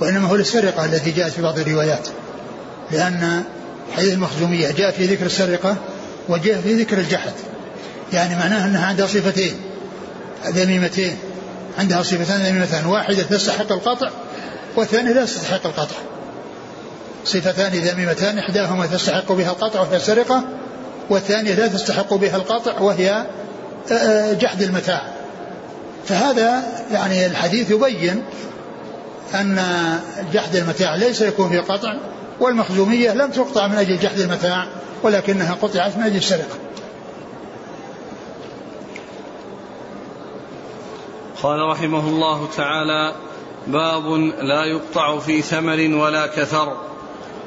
[0.00, 2.08] وإنما هو للسرقة التي جاءت في بعض الروايات.
[2.90, 3.42] لأن
[3.96, 5.76] حديث المخزومية جاء في ذكر السرقة
[6.28, 7.32] وجاء في ذكر الجحد.
[8.12, 9.54] يعني معناه أنها عندها صفتين
[10.46, 11.16] ذميمتين
[11.78, 14.10] عندها صفتان ذميمتان واحدة تستحق القطع
[14.76, 15.96] والثانية لا تستحق القطع.
[17.24, 20.44] صفتان ذميمتان إحداهما تستحق بها القطع وهي السرقة
[21.10, 23.26] والثانية لا تستحق بها القطع وهي
[23.90, 25.02] آه، آه، جحد المتاع.
[26.06, 26.62] فهذا
[26.92, 28.22] يعني الحديث يبين
[29.34, 29.60] أن
[30.32, 31.94] جحد المتاع ليس يكون في قطع
[32.40, 34.66] والمخزومية لم تقطع من أجل جحد المتاع
[35.02, 36.56] ولكنها قطعت من أجل السرقة
[41.42, 43.12] قال رحمه الله تعالى
[43.66, 46.76] باب لا يقطع في ثمر ولا كثر.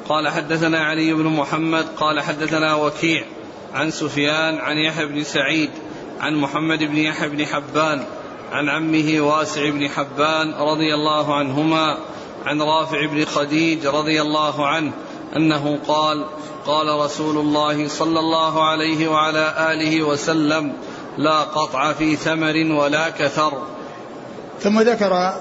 [0.08, 3.24] قال حدثنا علي بن محمد قال حدثنا وكيع
[3.74, 5.70] عن سفيان عن يحيى بن سعيد
[6.20, 8.04] عن محمد بن يحيى بن حبان
[8.52, 11.98] عن عمه واسع بن حبان رضي الله عنهما
[12.46, 14.92] عن رافع بن خديج رضي الله عنه
[15.36, 16.24] أنه قال
[16.66, 20.72] قال رسول الله صلى الله عليه وعلى آله وسلم
[21.18, 23.52] لا قطع في ثمر ولا كثر.
[24.62, 25.34] ثم ذكر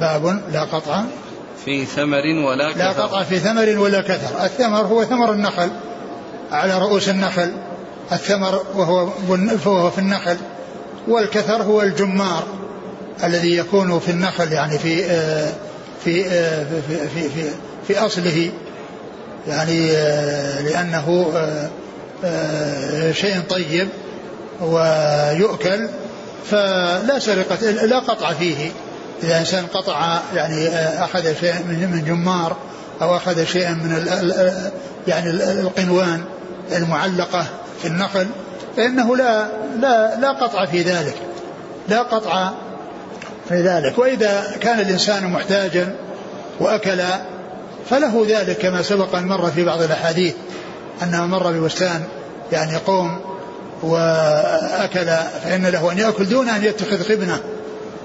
[0.00, 1.02] باب لا قطع.
[1.64, 2.78] في ثمر ولا كثر.
[2.78, 4.44] لا قطع في ثمر ولا كثر.
[4.44, 5.70] الثمر هو ثمر النخل
[6.52, 7.52] على رؤوس النخل.
[8.12, 9.06] الثمر وهو
[9.64, 10.36] فهو في النخل
[11.08, 12.44] والكثر هو الجمار
[13.24, 15.52] الذي يكون في النخل يعني في آه،
[16.04, 17.50] في آه، في في, في,
[17.88, 18.50] في أصله.
[19.48, 21.32] يعني آه، لأنه
[23.12, 23.88] شيء طيب
[24.60, 25.88] ويؤكل
[26.50, 28.70] فلا سرقة لا قطع فيه.
[29.22, 30.68] إذا إنسان قطع يعني
[31.04, 32.56] أخذ شيء من جمار
[33.02, 34.06] أو أخذ شيئا من
[35.08, 36.24] يعني القنوان
[36.72, 37.46] المعلقة
[37.82, 38.26] في النخل
[38.76, 39.48] فإنه لا
[39.80, 41.14] لا لا قطع في ذلك.
[41.88, 42.50] لا قطع
[43.48, 43.98] في ذلك.
[43.98, 45.94] وإذا كان الإنسان محتاجا
[46.60, 47.02] وأكل
[47.90, 50.34] فله ذلك كما سبق أن مر في بعض الأحاديث
[51.02, 52.04] أنه مر ببستان
[52.52, 53.20] يعني قوم
[53.82, 55.06] وأكل
[55.44, 57.40] فإن له أن يأكل دون أن يتخذ قبنة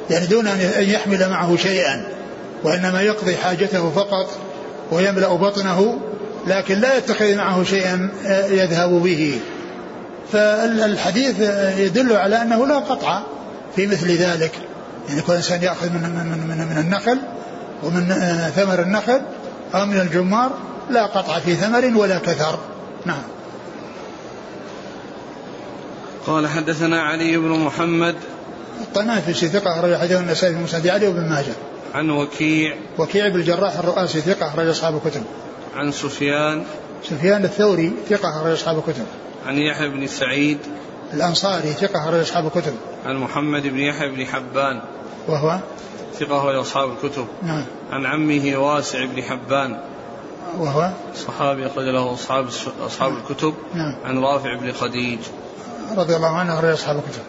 [0.10, 2.04] يعني دون أن يحمل معه شيئا
[2.63, 4.30] وإنما يقضي حاجته فقط
[4.92, 6.00] ويملأ بطنه
[6.48, 8.10] لكن لا يتخذ معه شيئا
[8.50, 9.40] يذهب به.
[10.32, 11.40] فالحديث
[11.78, 13.22] يدل على أنه لا قطع
[13.76, 14.52] في مثل ذلك.
[15.10, 17.20] يعني كل إنسان يأخذ من, من, من, من النخل
[17.84, 18.13] ومن
[18.56, 19.22] ثمر النخل
[19.76, 20.52] أو من الجمار
[20.90, 22.60] لا قطع في ثمر ولا كثر.
[23.06, 23.24] نعم.
[26.28, 28.16] قال حدثنا علي بن محمد
[28.82, 31.54] الطنافسي ثقة أخرج حديث النسائي في مسند علي وابن ماجه.
[31.94, 35.24] عن وكيع وكيع بن الجراح الرؤاسي ثقة أخرج أصحاب الكتب.
[35.76, 36.63] عن سفيان
[37.04, 39.06] سفيان الثوري ثقة أخرج أصحاب الكتب.
[39.46, 40.58] عن يحيى بن سعيد
[41.13, 42.74] الأنصاري ثقة أخرج أصحاب الكتب.
[43.06, 44.82] عن محمد بن يحيى بن حبان
[45.28, 45.60] وهو
[46.20, 47.28] ثقة أخرج أصحاب الكتب.
[47.44, 47.63] نعم.
[47.92, 49.80] عن عمه واسع بن حبان
[50.60, 52.48] وهو صحابي أخرج له أصحاب
[52.86, 53.54] أصحاب الكتب.
[53.74, 53.96] نعم.
[54.06, 55.20] عن رافع بن خديج.
[55.97, 57.21] رضي الله عنه أخرج أصحاب الكتب.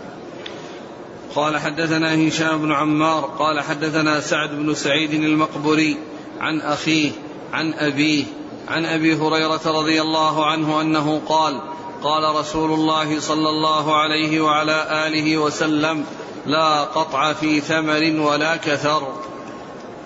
[1.35, 5.97] قال حدثنا هشام بن عمار قال حدثنا سعد بن سعيد المقبري
[6.41, 7.11] عن أخيه
[7.53, 8.25] عن أبيه
[8.69, 11.61] عن أبي هريرة رضي الله عنه أنه قال
[12.03, 16.05] قال رسول الله صلى الله عليه وعلى آله وسلم
[16.47, 19.13] لا قطع في ثمر ولا كثر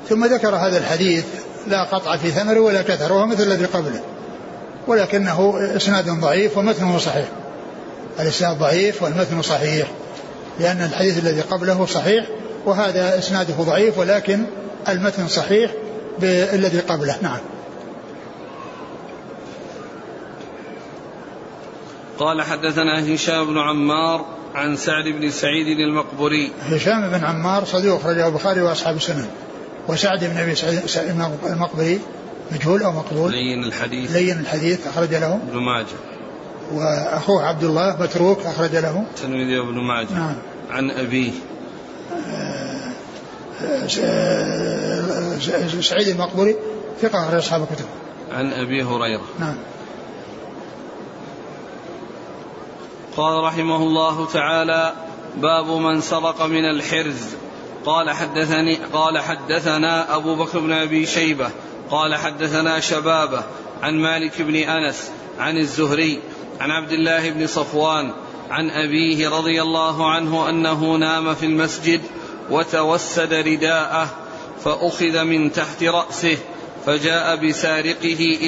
[0.09, 1.25] ثم ذكر هذا الحديث
[1.67, 4.03] لا قطع في ثمر ولا كثر وهو مثل الذي قبله
[4.87, 7.29] ولكنه إسناد ضعيف ومتنه صحيح
[8.21, 9.89] الإسناد ضعيف والمتن صحيح
[10.61, 12.27] لأن الحديث الذي قبله صحيح
[12.67, 14.45] وهذا إسناده ضعيف ولكن
[14.89, 15.71] المتن صحيح
[16.19, 17.17] بالذي قبله.
[17.23, 17.41] نعم.
[22.19, 28.27] قال حدثنا هشام بن عمار عن سعد بن سعيد المقبري هشام بن عمار صدوق أخرجه
[28.27, 29.29] البخاري وأصحاب السنن.
[29.89, 31.11] وسعد بن أبي سعيد
[31.47, 32.01] المقبري
[32.53, 34.13] مجهول أو مقبول؟ لين الحديث.
[34.13, 35.35] لين الحديث أخرج له.
[35.35, 35.87] ابن ماجه.
[36.73, 39.05] وأخوه عبد الله متروك أخرج له.
[39.11, 40.13] الترمذي وابن ماجه.
[40.13, 40.35] نعم.
[40.71, 41.33] عن أبيه.
[45.81, 46.57] سعيد المقبري
[47.03, 47.85] ثقة أخرج أصحاب الكتب.
[48.33, 49.25] عن أبي هريرة.
[49.39, 49.57] نعم.
[53.17, 54.93] قال رحمه الله تعالى
[55.37, 57.27] باب من سرق من الحرز.
[57.85, 61.51] قال حدثني قال حدثنا أبو بكر بن أبي شيبة.
[61.91, 63.43] قال حدثنا شبابة
[63.83, 66.21] عن مالك بن أنس عن الزهري
[66.63, 68.13] عن عبد الله بن صفوان
[68.51, 72.01] عن أبيه رضي الله عنه أنه نام في المسجد
[72.51, 74.09] وتوسد رداءه
[74.65, 76.39] فأخذ من تحت رأسه
[76.87, 78.39] فجاء بسارقه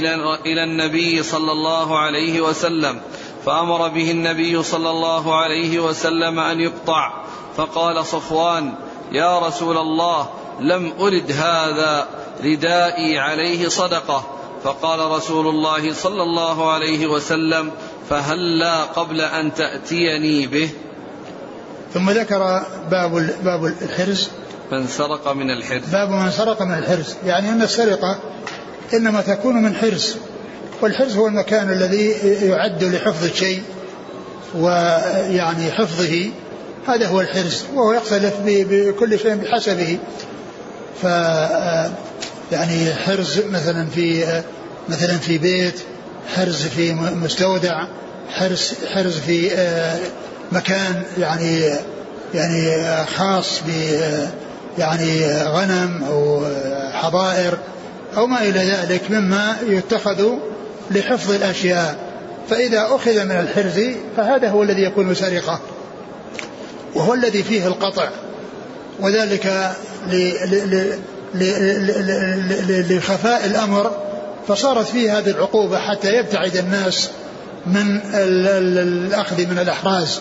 [0.47, 3.01] إلى النبي صلى الله عليه وسلم
[3.47, 7.25] فأمر به النبي صلى الله عليه وسلم أن يقطع
[7.57, 8.75] فقال صفوان
[9.13, 10.29] يا رسول الله
[10.61, 12.09] لم أرد هذا
[12.45, 17.71] ردائي عليه صدقة فقال رسول الله صلى الله عليه وسلم
[18.11, 20.71] فهلا قبل أن تأتيني به؟
[21.95, 24.29] ثم ذكر باب باب الحرز
[24.73, 28.19] من سرق من الحرز باب من سرق من الحرز يعني أن السرقة
[28.95, 30.17] إنما تكون من حرز
[30.83, 32.11] والحرز هو المكان الذي
[32.49, 33.63] يعد لحفظ الشيء
[34.55, 36.31] ويعني حفظه.
[36.87, 39.99] هذا هو الحرز وهو يختلف بكل شيء بحسبه.
[41.03, 41.05] ف
[42.53, 44.43] يعني حرز مثلا في
[44.89, 45.81] مثلا في بيت
[46.29, 47.85] حرز في مستودع
[48.31, 49.99] حرز حرز في آه،
[50.53, 51.71] مكان يعني
[52.35, 53.71] يعني خاص ب
[54.79, 56.47] يعني غنم أو
[56.93, 57.59] حظائر
[58.17, 60.29] أو ما إلى ذلك مما يتخذ
[60.91, 61.97] لحفظ الاشياء
[62.51, 63.81] فاذا اخذ من الحرز
[64.17, 65.61] فهذا هو الذي يكون سرقه
[66.95, 68.09] وهو الذي فيه القطع
[69.01, 69.73] وذلك
[72.91, 73.91] لخفاء الامر
[74.49, 77.11] فصارت فيه هذه العقوبة حتى يبتعد الناس
[77.67, 80.21] من الأخذ من الأحراز.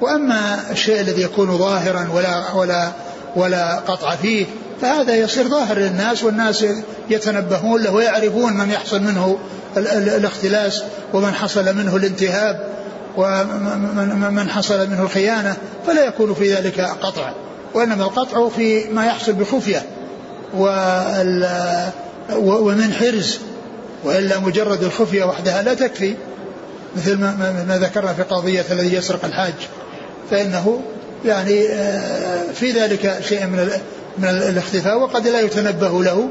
[0.00, 2.92] وأما الشيء الذي يكون ظاهرا ولا ولا
[3.36, 4.46] ولا قطع فيه
[4.80, 6.64] فهذا يصير ظاهر للناس والناس
[7.10, 9.38] يتنبهون له ويعرفون من يحصل منه
[9.76, 12.68] الاختلاس ومن حصل منه الانتهاب
[13.16, 17.32] ومن حصل منه الخيانة فلا يكون في ذلك قطع.
[17.74, 19.82] وإنما القطع في ما يحصل بخفية
[22.36, 23.38] ومن حرز.
[24.06, 26.14] وإلا مجرد الخفية وحدها لا تكفي.
[26.96, 29.54] مثل ما, ما ذكرنا في قضية الذي يسرق الحاج.
[30.30, 30.80] فإنه
[31.24, 33.70] يعني آه، في ذلك شيء من
[34.18, 36.28] من الاختفاء وقد لا يتنبه له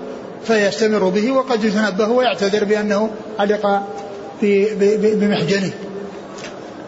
[0.48, 3.10] فيستمر به وقد يتنبه ويعتذر بأنه
[3.40, 3.84] علق
[4.42, 5.72] بمحجنه.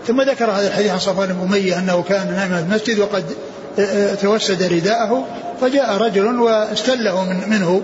[0.07, 3.23] ثم ذكر هذا الحديث عن صفوان بن أمية أنه كان نائما في المسجد وقد
[3.79, 5.25] آه، آه، توسد رداءه
[5.61, 7.81] فجاء رجل واستله من منه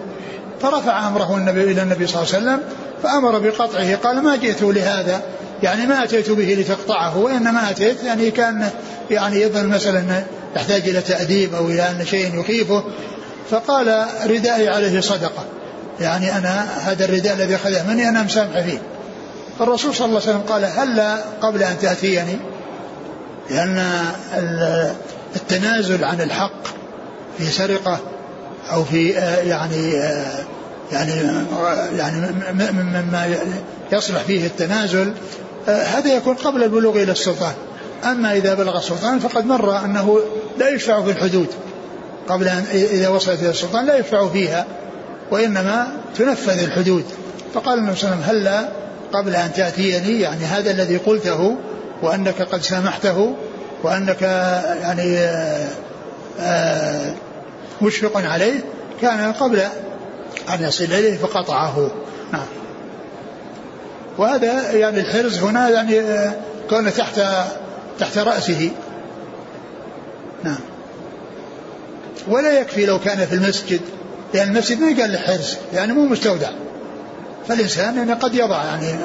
[0.63, 2.59] فرفع أمره النبي إلى النبي صلى الله عليه وسلم
[3.03, 5.21] فأمر بقطعه قال ما جئت لهذا؟
[5.63, 8.69] يعني ما أتيت به لتقطعه وإنما أتيت يعني كأن
[9.11, 10.23] يعني يظن مثلا
[10.55, 12.83] يحتاج إلى تأديب أو إلى أن شيء يخيفه.
[13.49, 15.45] فقال ردائي عليه صدقة
[15.99, 18.81] يعني أنا هذا الرداء الذي أخذه مني أنا مسامح فيه.
[19.61, 22.37] الرسول صلى الله عليه وسلم قال هلا قبل أن تأتيني؟
[23.49, 23.87] لأن
[25.35, 26.67] التنازل عن الحق
[27.37, 27.99] في سرقة
[28.71, 30.43] أو في آه، يعني آه،
[30.91, 31.11] يعني
[31.97, 32.33] يعني
[32.73, 33.35] مما
[33.91, 35.13] يصلح فيه التنازل
[35.69, 37.53] آه، هذا يكون قبل البلوغ إلى السلطان.
[38.03, 40.19] أما إذا بلغ السلطان فقد مر أنه
[40.57, 41.47] لا يشفع في الحدود.
[42.27, 44.65] قبل أن إذا وصلت إلى السلطان لا يشفع فيها
[45.31, 47.03] وإنما تنفذ الحدود.
[47.53, 48.69] فقال النبي صلى الله عليه وسلم هلا
[49.13, 51.55] قبل أن تأتيني يعني هذا الذي قلته
[52.01, 53.35] وأنك قد سامحته
[53.83, 54.21] وأنك
[54.81, 55.67] يعني آآ
[56.39, 57.13] آآ
[57.83, 58.59] مشفق عليه
[59.01, 59.59] كان قبل
[60.49, 61.91] أن يصل إليه فقطعه.
[62.33, 62.45] نعم.
[64.17, 66.01] وهذا يعني الحرز هنا يعني
[66.69, 67.21] كونه تحت
[67.99, 68.71] تحت رأسه.
[70.43, 70.59] نعم.
[72.27, 73.81] ولا يكفي لو كان في المسجد
[74.33, 76.49] لأن المسجد ما قال لحرز يعني مو مستودع.
[77.47, 78.95] فالإنسان يعني قد يضع يعني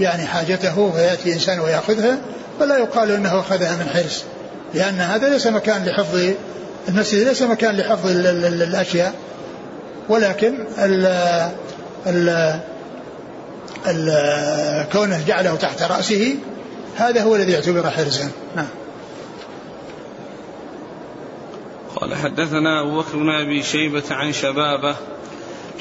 [0.00, 2.18] يعني حاجته ويأتي إنسان ويأخذها
[2.60, 4.22] فلا يقال أنه أخذها من حرز
[4.74, 6.32] لأن هذا ليس مكان لحفظ
[6.88, 9.14] المسجد ليس مكان لحفظ الأشياء
[10.08, 11.06] ولكن ال
[12.06, 12.60] ال
[13.86, 16.36] ال كونه جعله تحت رأسه
[16.96, 18.30] هذا هو الذي يعتبر حرزا.
[18.56, 18.66] نعم.
[21.96, 24.96] قال حدثنا أبو بكر بن أبي شيبة عن شبابة.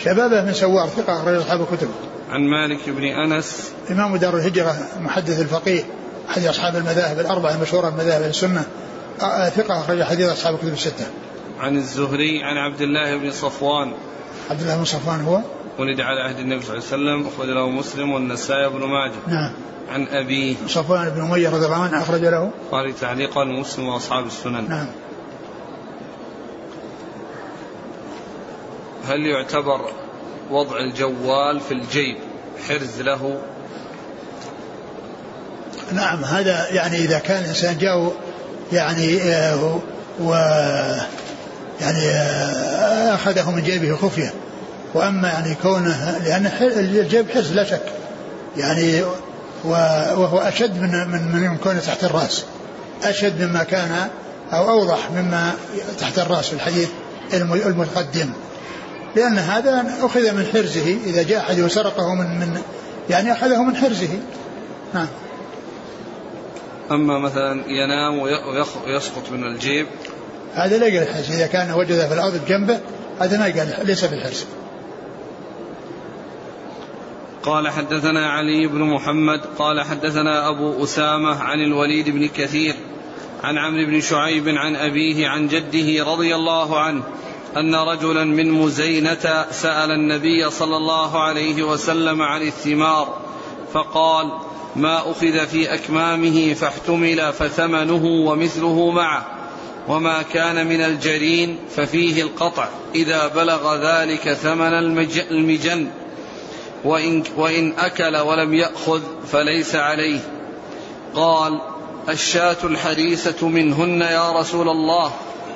[0.04, 1.90] شبابة من سوار ثقة أخرج أصحاب الكتب.
[2.30, 3.72] عن مالك بن أنس.
[3.92, 5.84] إمام دار الهجرة محدث الفقيه
[6.30, 8.66] أحد أصحاب المذاهب الأربعة المشهورة من مذاهب السنة.
[9.50, 11.06] ثقة أخرج حديث أصحاب الكتب الستة.
[11.60, 13.94] عن الزهري عن عبد الله بن صفوان.
[14.50, 15.40] عبد الله بن صفوان هو؟
[15.80, 19.14] ولد على عهد النبي صلى الله عليه وسلم أخرج له مسلم والنسائي بن ماجه.
[19.28, 19.52] نعم.
[19.92, 24.70] عن أبيه صفوان بن أمية رضي الله عنه أخرج له؟ قال تعليقا مسلم وأصحاب السنن.
[24.70, 24.88] نعم.
[29.08, 29.92] هل يعتبر
[30.52, 32.18] وضع الجوال في الجيب
[32.68, 33.42] حرز له؟
[35.94, 38.12] نعم هذا يعني إذا كان الإنسان جاء
[38.74, 39.80] يعني آه
[40.20, 40.34] و
[41.82, 44.34] يعني آه أخذه من جيبه خفية.
[44.94, 47.86] وأما يعني كونه لأن الجيب حرز لا شك.
[48.58, 49.02] يعني
[49.64, 52.44] وهو أشد من من من كونه تحت الرأس.
[53.04, 54.08] أشد مما كان
[54.54, 55.54] أو أوضح مما
[56.00, 56.90] تحت الرأس في الحديث
[57.34, 58.30] المتقدم.
[59.16, 60.98] لأن هذا أخذ من حرزه.
[61.06, 62.62] إذا جاء أحد وسرقه من من
[63.10, 64.20] يعني أخذه من حرزه.
[64.94, 65.08] نعم.
[66.94, 69.88] أما مثلا ينام ويسقط من الجيب.
[70.54, 72.80] هذا لا يقال الحرز إذا كان وجد في الأرض بجنبه
[73.20, 74.46] هذا ما يقال ليس بالحرز
[77.44, 82.76] قال حدثنا علي بن محمد قال حدثنا أبو أسامة عن الوليد بن كثير
[83.44, 87.04] عن عمرو بن شعيب عن أبيه عن جده رضي الله عنه
[87.58, 93.22] أن رجلا من مزينة سأل النبي صلى الله عليه وسلم عن الثمار.
[93.74, 94.32] فقال
[94.76, 99.26] ما أخذ في أكمامه فاحتمل فثمنه ومثله معه
[99.88, 104.74] وما كان من الجرين ففيه القطع إذا بلغ ذلك ثمن
[105.32, 105.88] المجن
[106.84, 110.20] وإن, وإن أكل ولم يأخذ فليس عليه.
[111.16, 111.62] قال
[112.10, 115.12] الشاة الحريسة منهن يا رسول الله.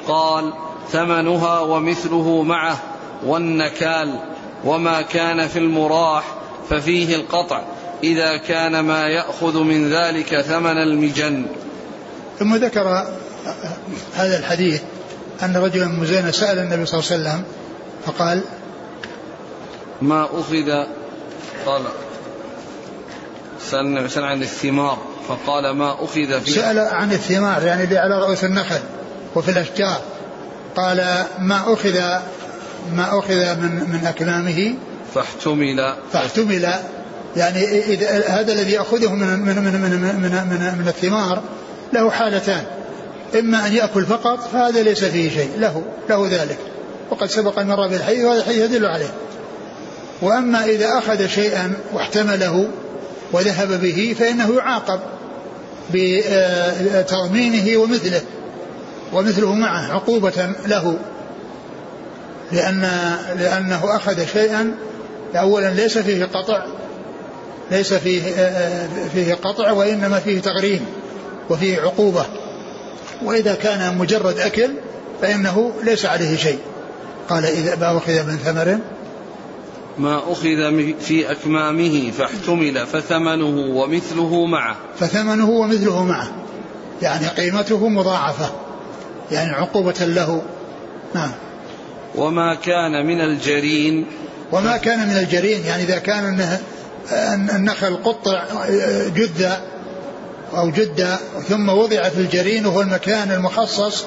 [0.08, 0.54] قال
[0.90, 2.84] ثمنها ومثله معه
[3.26, 4.20] والنكال
[4.66, 6.24] وما كان في المراح
[6.70, 7.62] ففيه القطع.
[8.04, 11.46] إذا كان ما يأخذ من ذلك ثمن المجن.
[12.40, 13.08] ثم ذكر
[14.16, 14.82] هذا الحديث
[15.44, 17.44] أن رجلا مزينة سأل النبي صلى الله عليه وسلم
[18.06, 18.42] فقال
[20.02, 20.86] ما أخذ؟
[21.66, 21.82] قال
[23.62, 28.44] سأل النبي عن الثمار فقال ما أخذ في سأل عن الثمار يعني اللي على رؤوس
[28.44, 28.80] النخل
[29.36, 30.02] وفي الأشجار.
[30.76, 32.00] قال ما أخذ
[32.94, 34.76] ما أخذ من من أكمامه
[35.14, 35.96] فاحتمل.
[36.14, 36.74] فاحتمل
[37.38, 41.42] يعني إذا هذا الذي يأخذه من من من من من, من, من الثمار
[41.94, 42.64] له حالتان.
[43.40, 45.50] إما أن يأكل فقط فهذا ليس فيه شيء.
[45.58, 46.58] له له ذلك.
[47.10, 49.10] وقد سبق المرة بالحديث وهذا الحديث يدل عليه.
[50.22, 52.68] وأما إذا أخذ شيئا واحتمله
[53.32, 55.00] وذهب به فإنه يعاقب
[55.94, 58.22] بتضمينه ومثله.
[59.14, 60.98] ومثله معه عقوبة له.
[62.52, 62.90] لأن
[63.40, 64.74] لأنه أخذ شيئا
[65.36, 66.66] أولا ليس فيه قطع
[67.72, 68.22] ليس فيه
[69.14, 70.86] فيه قطع وإنما فيه تغريم
[71.50, 72.26] وفيه عقوبة.
[73.24, 74.70] وإذا كان مجرد أكل
[75.22, 76.60] فإنه ليس عليه شيء.
[77.30, 78.80] قال إذا ما أخذ من ثمر؟
[79.98, 84.76] ما أخذ في أكمامه فاحتمل فثمنه ومثله معه.
[85.00, 86.32] فثمنه ومثله معه.
[87.02, 88.50] يعني قيمته مضاعفة.
[89.32, 90.42] يعني عقوبة له.
[91.16, 91.32] نعم.
[92.16, 94.06] وما كان من الجرين.
[94.52, 95.66] وما كان من الجرين.
[95.66, 96.58] يعني إذا كان
[97.12, 98.44] النخل قطع
[99.16, 99.60] جدة
[100.58, 101.18] أو جدة
[101.50, 104.06] ثم وضع في الجرين وهو المكان المخصص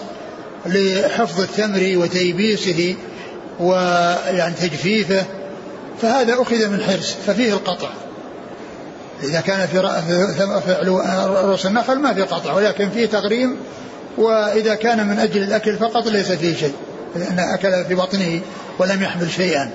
[0.67, 2.95] لحفظ التمر وتيبيسه
[3.61, 5.25] ويعني تجفيفه
[6.03, 7.89] فهذا أخذ من حرص ففيه القطع.
[9.23, 9.79] إذا كان في
[11.27, 13.57] رؤوس النخل ما في قطع ولكن فيه تغريم
[14.19, 16.75] وإذا كان من أجل الأكل فقط ليس فيه شيء
[17.17, 18.41] لأن أكل في بطنه
[18.79, 19.71] ولم يحمل شيئا.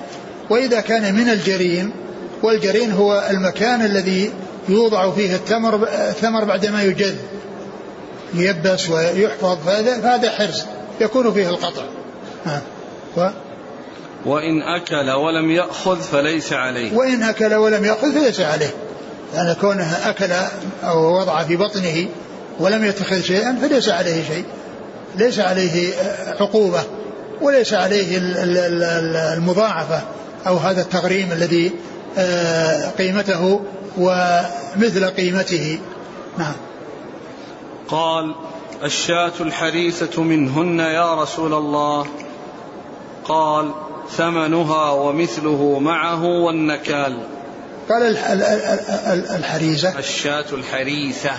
[0.49, 1.91] وإذا كان من الجرين
[2.43, 4.31] والجرين هو المكان الذي
[4.69, 7.15] يوضع فيه التمر الثمر بعدما يجذ
[8.33, 10.65] ييبس ويحفظ فهذا, فهذا حرز
[11.01, 11.83] يكون فيه القطع.
[13.17, 13.29] و
[14.25, 16.93] وإن أكل ولم يأخذ فليس عليه.
[16.93, 18.73] وإن أكل ولم يأخذ فليس عليه.
[19.33, 20.31] لأن كونه أكل
[20.83, 22.07] أو وضع في بطنه
[22.59, 24.45] ولم يتخذ شيئا فليس عليه شيء.
[25.15, 25.93] ليس عليه
[26.39, 26.83] عقوبة
[27.41, 28.17] وليس عليه
[29.37, 30.01] المضاعفة
[30.47, 31.71] أو هذا التغريم الذي
[32.97, 33.61] قيمته
[33.97, 35.79] ومثل قيمته.
[36.37, 36.53] نعم.
[37.87, 38.35] قال
[38.83, 42.05] الشاة الحريثة منهن يا رسول الله.
[43.25, 43.71] قال
[44.17, 47.19] ثمنها ومثله معه والنكال.
[47.89, 48.17] قال
[49.35, 49.99] الحريزة.
[49.99, 51.31] الشاة الحريثة.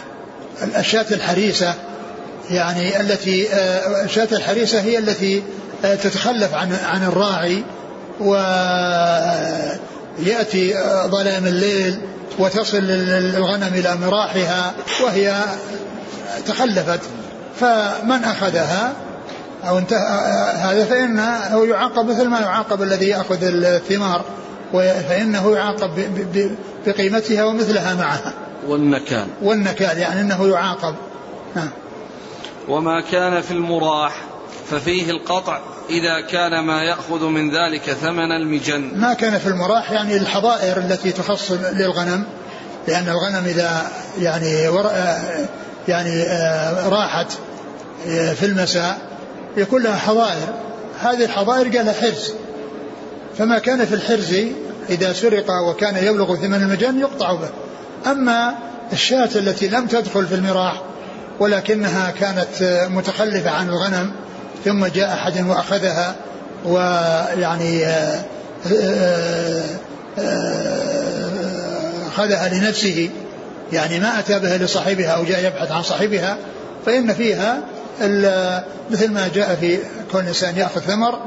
[0.63, 1.75] الشاة الحريثة
[2.51, 5.43] يعني التي آه، الشاة الحريثة هي التي
[5.85, 7.65] آه، تتخلف عن عن الراعي
[10.19, 10.75] ويأتي
[11.07, 12.01] ظلام الليل
[12.39, 12.83] وتصل
[13.39, 15.45] الغنم إلى مراحها وهي
[16.47, 17.01] تخلفت
[17.61, 18.93] فمن أخذها؟
[19.69, 19.99] أو انتهى
[20.57, 24.25] هذا فإنه يعاقب مثل ما يعاقب الذي يأخذ الثمار
[25.09, 25.91] فإنه يعاقب
[26.87, 28.33] بقيمتها ومثلها معها.
[28.67, 29.27] والنكال.
[29.43, 30.95] والنكال يعني أنه يعاقب.
[31.57, 31.71] نعم.
[32.69, 34.15] وما كان في المراح.
[34.71, 35.61] ففيه القطع
[35.91, 38.93] إذا كان ما يأخذ من ذلك ثمن المجن.
[38.95, 42.25] ما كان في المراح يعني الحظائر التي تخص للغنم
[42.89, 43.91] لأن الغنم إذا
[44.21, 44.71] يعني.
[45.89, 47.27] يعني آه، راحت
[48.09, 48.99] آه، في المساء
[49.57, 50.55] يكون لها حظائر.
[51.01, 52.33] هذه الحظائر قالها حرز.
[53.39, 54.35] فما كان في الحرز
[54.91, 57.49] إذا سرق وكان يبلغ ثمن المجن يقطع به.
[58.11, 58.55] أما
[58.93, 60.83] الشاة التي لم تدخل في المراح
[61.41, 64.13] ولكنها كانت متخلفة عن الغنم
[64.67, 66.17] ثم جاء أحد وأخذها
[66.65, 68.25] ويعني آه،
[72.07, 73.11] أخذها لنفسه.
[73.73, 76.39] يعني ما أتى بها لصاحبها أو جاء يبحث عن صاحبها
[76.87, 77.63] فإن فيها
[78.91, 79.79] مثل ما جاء في
[80.13, 81.21] كل إنسان يأخذ ثمر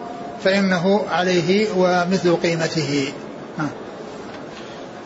[0.44, 3.14] فإنه عليه ومثل قيمته.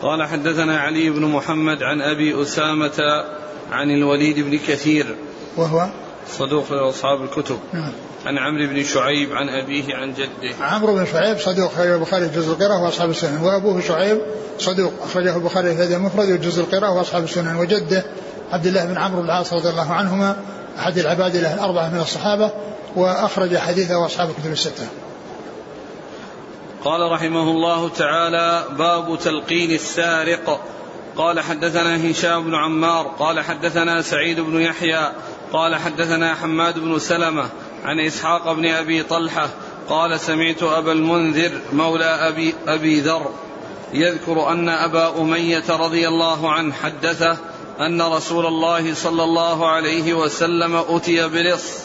[0.02, 3.24] قال حدثنا علي بن محمد عن أبي أسامة
[3.72, 5.16] عن الوليد بن كثير.
[5.56, 5.88] وهو؟
[6.28, 7.58] صدوق أصحاب الكتب.
[7.72, 7.92] نعم.
[8.26, 10.54] عن عمرو بن شعيب عن أبيه عن جده.
[10.60, 13.42] عمرو بن شعيب صدوق خرج البخاري جزء القراءة وأصحاب السنن.
[13.42, 14.20] وأبوه شعيب
[14.58, 17.56] صدوق أخرجه البخاري في المفرد وجزء القراءة وأصحاب السنن.
[17.56, 18.04] وجده
[18.52, 20.36] عبد الله بن عمرو بن العاص رضي الله عنهما
[20.78, 22.50] أحد العباد له الأربعة من الصحابة
[22.96, 24.86] وأخرج حديثه وأصحاب الكتب الستة.
[26.84, 30.60] قال رحمه الله تعالى باب تلقين السارق.
[31.16, 33.06] قال حدثنا هشام بن عمار.
[33.06, 35.12] قال حدثنا سعيد بن يحيى.
[35.52, 37.48] قال حدثنا حماد بن سلمة
[37.84, 39.48] عن إسحاق بن أبي طلحة
[39.88, 43.30] قال سمعت أبا المنذر مولى أبي أبي ذر
[43.92, 47.36] يذكر أن أبا أمية رضي الله عنه حدثه
[47.80, 51.78] أن رسول الله صلى الله عليه وسلم أتي برص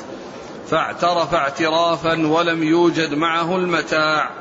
[0.70, 4.32] فاعترف اعترافا ولم يوجد معه المتاع.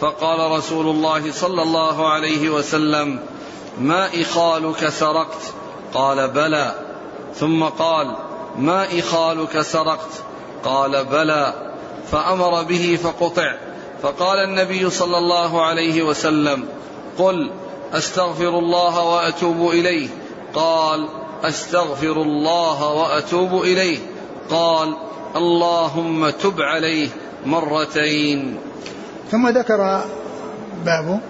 [0.00, 3.20] فقال رسول الله صلى الله عليه وسلم
[3.80, 5.52] ما إخالك سرقت؟
[5.94, 6.74] قال بلى.
[7.34, 8.16] ثم قال
[8.58, 10.10] ما إخالك سرقت؟
[10.64, 11.54] قال بلى
[12.10, 13.54] فأمر به فقطع.
[14.02, 16.64] فقال النبي صلى الله عليه وسلم
[17.18, 17.50] قل
[17.92, 20.08] أستغفر الله وأتوب إليه.
[20.54, 21.08] قال
[21.44, 23.98] أستغفر الله وأتوب إليه.
[24.50, 24.96] قال
[25.36, 27.08] اللهم تب عليه
[27.46, 28.58] مرتين.
[29.30, 30.04] ثم ذكر
[30.84, 31.20] باب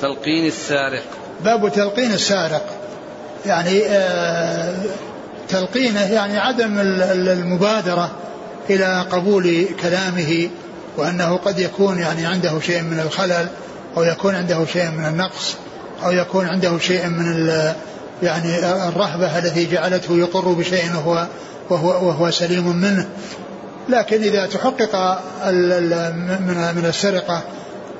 [0.00, 1.04] تلقين السارق.
[1.44, 2.66] باب تلقين السارق.
[3.46, 4.76] يعني آه
[5.48, 8.10] تلقينه يعني عدم المبادرة
[8.70, 10.48] إلى قبول كلامه
[10.96, 13.48] وأنه قد يكون يعني عنده شيء من الخلل
[13.96, 15.54] أو يكون عنده شيء من النقص
[16.04, 17.48] أو يكون عنده شيء من
[18.22, 21.26] يعني الرهبة التي جعلته يقر بشيء وهو
[21.70, 23.08] وهو, وهو سليم منه.
[23.88, 27.42] لكن إذا تحقق من من السرقة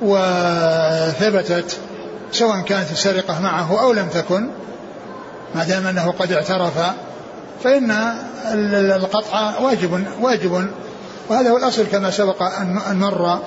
[0.01, 1.77] وثبتت
[2.31, 4.49] سواء كانت السرقة معه أو لم تكن
[5.55, 6.73] ما دام أنه قد اعترف
[7.63, 7.91] فإن
[8.95, 10.67] القطع واجب واجب.
[11.29, 12.43] وهذا هو الأصل كما سبق
[12.91, 13.39] أن مر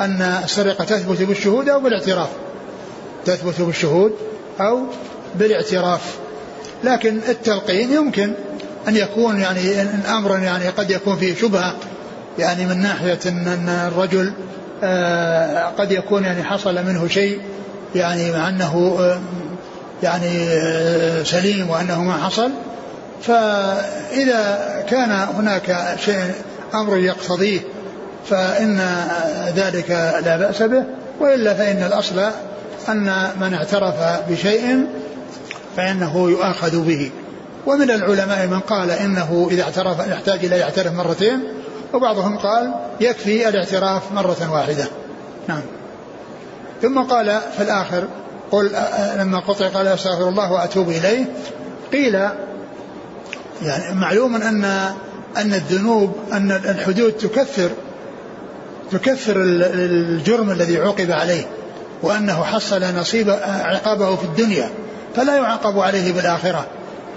[0.00, 2.28] أن السرقة تثبت بالشهود أو بالاعتراف.
[3.24, 4.12] تثبت بالشهود
[4.60, 4.82] أو
[5.34, 6.18] بالاعتراف.
[6.84, 8.32] لكن التلقين يمكن
[8.88, 11.74] أن يكون يعني أمرا يعني قد يكون فيه شبهة
[12.38, 14.32] يعني من ناحية أن الرجل
[14.82, 17.40] آه، قد يكون يعني حصل منه شيء
[17.94, 19.20] يعني مع أنه آه،
[20.02, 22.50] يعني آه، سليم وأنه ما حصل.
[23.22, 26.32] فإذا كان هناك شيء
[26.74, 27.60] أمر يقتضيه
[28.26, 28.80] فإن
[29.56, 29.90] ذلك
[30.24, 30.84] لا بأس به
[31.20, 32.20] وإلا فإن الأصل
[32.88, 33.94] أن من اعترف
[34.30, 34.86] بشيء
[35.76, 37.10] فإنه يؤاخذ به.
[37.66, 41.40] ومن العلماء من قال إنه إذا اعترف يحتاج إلى يعترف مرتين
[41.94, 44.84] وبعضهم قال يكفي الاعتراف مرة واحدة.
[45.48, 45.62] نعم.
[46.82, 48.04] ثم قال في الآخر
[48.50, 48.70] قل
[49.18, 51.24] لما قطع قال أستغفر الله وأتوب إليه
[51.92, 52.28] قيل
[53.62, 54.64] يعني معلوم ان
[55.36, 57.70] أن الذنوب أن الحدود تكفر
[58.92, 61.46] تكفر الجرم الذي عوقب عليه
[62.02, 64.70] وأنه حصل نصيب عقابه في الدنيا
[65.16, 66.66] فلا يعاقب عليه بالآخرة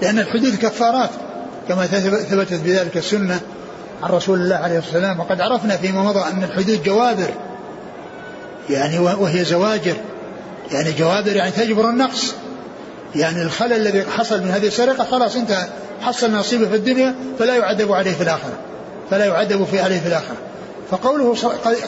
[0.02, 1.10] لأن الحدود كفارات
[1.68, 3.40] كما ثبتت بذلك السنة
[4.04, 7.30] عن رسول الله عليه الصلاة والسلام وقد عرفنا فيما مضى أن الحدود جوابر
[8.70, 9.96] يعني وهي زواجر
[10.72, 12.34] يعني جوابر يعني تجبر النقص
[13.16, 15.68] يعني الخلل الذي حصل من هذه السرقة خلاص انتهى.
[16.02, 18.58] حصل نصيبه في الدنيا فلا يعذب عليه في الآخرة.
[19.10, 20.38] فلا يعذب في عليه في الآخرة.
[20.92, 21.36] فقوله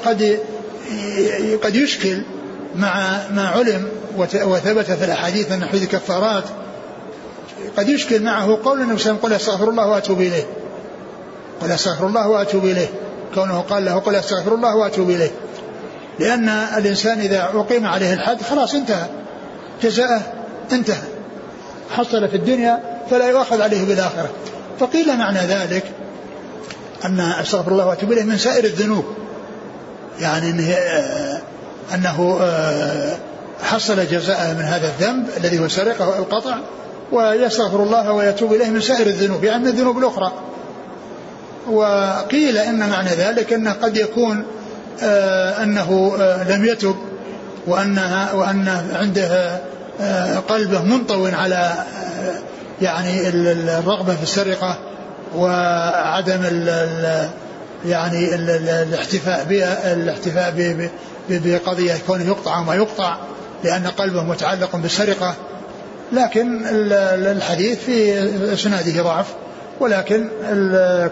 [0.05, 0.39] قد
[1.64, 2.22] قد يشكل
[2.76, 3.88] مع ما علم
[4.18, 6.43] وثبت في الأحاديث أن حديث كفارات
[7.78, 10.43] قد يشكل معه قول النبي صلى الله عليه وسلم قل أستغفر الله وأتوب إليه.
[11.61, 12.88] قل أستغفر الله وأتوب إليه.
[13.36, 15.32] كونه قال له قل أستغفر الله وأتوب إليه.
[16.20, 19.05] لأن الإنسان إذا أقيم عليه الحد خلاص انتهى.
[19.84, 20.22] جزاءه
[20.72, 21.03] انتهى.
[21.91, 24.30] حصل في الدنيا فلا يؤخذ عليه بالآخرة.
[24.80, 25.84] فقيل معنى ذلك
[27.06, 29.06] أن أستغفر الله وأتوب إليه من سائر الذنوب.
[30.20, 30.76] يعني أنه,
[31.93, 32.39] أنه
[33.64, 36.58] حصل جزاء من هذا الذنب الذي هو سرقة القطع
[37.12, 40.32] ويستغفر الله ويتوب إليه من سائر الذنوب يعني من الذنوب الأخرى.
[41.72, 44.45] وقيل إن معنى ذلك أنه قد يكون
[45.04, 46.95] آه، أنه آه، لم يتب
[47.68, 49.60] وأنها وأن عنده
[50.01, 51.74] آه، قلبه منطو على
[52.84, 54.77] يعني الرغبة في السرقة
[55.36, 57.29] وعدم ال
[57.86, 59.47] يعني الاحتفاء
[59.93, 60.53] الاحتفاء
[61.29, 63.17] بقضية كونه يقطع أو ما يقطع
[63.63, 65.36] لأن قلبه متعلق بالسرقة.
[66.11, 66.61] لكن
[67.31, 69.27] الحديث في إسناده ضعف
[69.79, 70.29] ولكن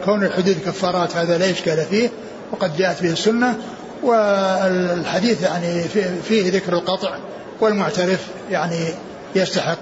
[0.06, 2.10] كون الحدود كفارات هذا لا إشكال فيه
[2.52, 3.58] وقد جاءت به السنة.
[4.04, 5.84] والحديث يعني
[6.28, 7.18] فيه ذكر القطع
[7.62, 8.20] والمعترف
[8.52, 8.80] يعني
[9.36, 9.80] يستحق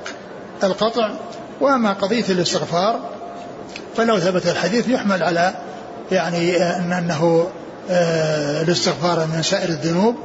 [0.64, 1.12] القطع.
[1.62, 3.00] وأما قضية الاستغفار
[3.96, 5.54] فلو ثبت الحديث يحمل على
[6.12, 7.48] يعني أن أنه
[7.90, 10.16] آه، الاستغفار من سائر الذنوب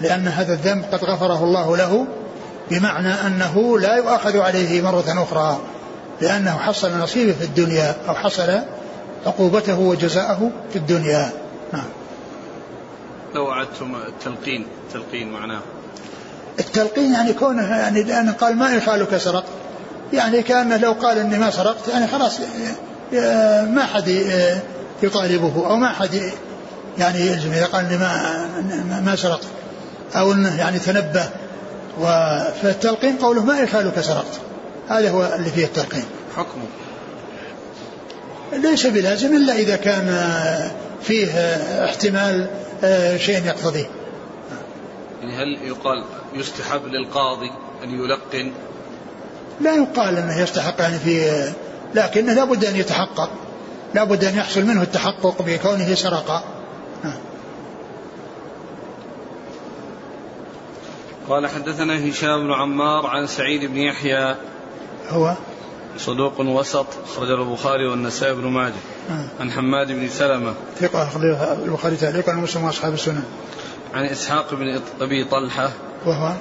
[0.00, 2.06] لأن هذا الذنب قد غفره الله له
[2.70, 5.60] بمعنى أنه لا يؤاخذ عليه مرة أخرى
[6.20, 8.60] لأنه حصل نصيبه في الدنيا أو حصل
[9.26, 11.30] عقوبته وجزاءه في الدنيا.
[11.72, 11.88] نعم.
[13.34, 15.60] لو أعدتم التلقين التلقين معناه.
[16.58, 19.59] التلقين يعني كونه يعني لأن قال ما يخالك سرقت
[20.12, 22.40] يعني كأنه لو قال إني ما سرقت يعني خلاص
[23.66, 24.08] ما حد
[25.02, 26.22] يطالبه أو ما حد
[26.98, 29.46] يعني يلزم إذا قال إني ما ما سرقت
[30.16, 31.28] أو إنه يعني تنبه.
[32.62, 34.40] فالتلقين قوله ما يخالك سرقت.
[34.88, 36.04] هذا هو اللي فيه التلقين.
[36.36, 36.64] حكمه.
[38.52, 40.30] ليس بلازم إلا إذا كان
[41.02, 41.28] فيه
[41.84, 42.46] احتمال
[42.84, 43.86] آه، شيء يقتضيه.
[45.22, 46.04] يعني هل يقال
[46.34, 47.50] يستحب للقاضي
[47.84, 48.52] أن يلقن
[49.60, 51.44] لا يقال أنه يستحق يعني في
[51.94, 53.30] لكنه لابد أن يتحقق.
[53.94, 56.44] لابد أن يحصل منه التحقق بكونه سرق
[61.28, 64.36] قال حدثنا هشام بن عمار عن سعيد بن يحيى.
[65.08, 65.34] هو؟
[65.98, 68.72] صدوق وسط أخرج البخاري والنسائي بن ماجه.
[69.10, 69.24] آه.
[69.40, 70.54] عن حماد بن سلمة.
[70.80, 71.24] ثقة أخرج
[71.64, 73.22] البخاري تعليقا ومسلم وأصحاب السنن
[73.94, 75.70] عن إسحاق بن أبي طلحة.
[76.06, 76.32] وهو؟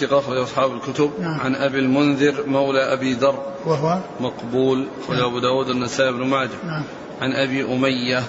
[0.00, 1.40] ثقة أخرج أصحاب الكتب نعم.
[1.40, 5.26] عن أبي المنذر مولى أبي ذر وهو مقبول أخرج نعم.
[5.26, 6.82] أبو داود والنسائي بن ماجه نعم.
[7.20, 8.22] عن أبي أمية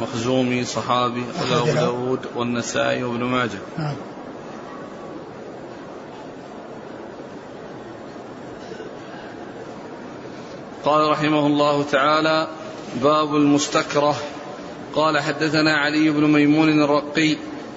[0.00, 3.94] مخزومي صحابي أخرج أبو داود والنسائي وابن ماجه نعم.
[10.84, 12.48] قال رحمه الله تعالى
[13.02, 14.16] باب المستكره
[14.94, 17.36] قال حدثنا علي بن ميمون الرقي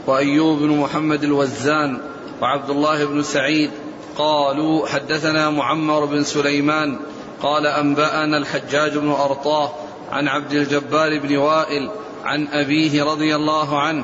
[0.09, 1.97] وأيوب بن محمد الوزان
[2.41, 3.71] وعبد الله بن سعيد
[4.17, 6.99] قالوا حدثنا معمر بن سليمان
[7.41, 9.71] قال أنبأنا الحجاج بن أرطاه
[10.11, 11.89] عن عبد الجبار بن وائل
[12.25, 14.03] عن أبيه رضي الله عنه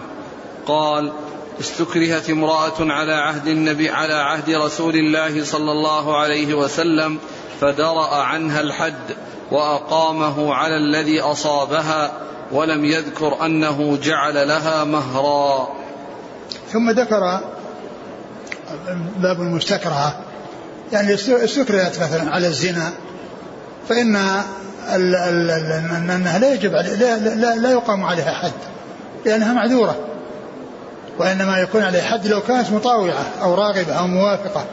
[0.68, 1.12] قال
[1.60, 7.20] استكرهت امرأة على عهد النبي على عهد رسول الله صلى الله عليه وسلم
[7.62, 9.16] فدرأ عنها الحد
[9.52, 12.12] وأقامه على الذي أصابها
[12.52, 15.85] ولم يذكر أنه جعل لها مهرا.
[16.76, 17.40] ثم ذكر
[19.18, 20.16] باب المستكرهة
[20.92, 22.94] يعني استكرهت مثلا على الزنا
[23.90, 24.16] فإن
[26.10, 28.52] أنها لا يجب علي لا, لا, لا يقام عليها حد
[29.26, 29.96] لأنها معذورة.
[31.18, 34.66] وإنما يكون عليه حد لو كانت مطاوعة أو راغبة أو موافقة.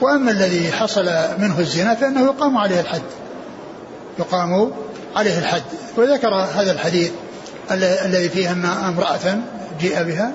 [0.00, 1.04] وأما الذي حصل
[1.38, 3.02] منه الزنا فإنه يقام عليه الحد.
[4.18, 4.72] يقام
[5.16, 5.62] عليه الحد.
[5.96, 7.10] وذكر هذا الحديث
[8.04, 9.38] الذي فيه أن امرأة
[9.80, 10.32] جيء بها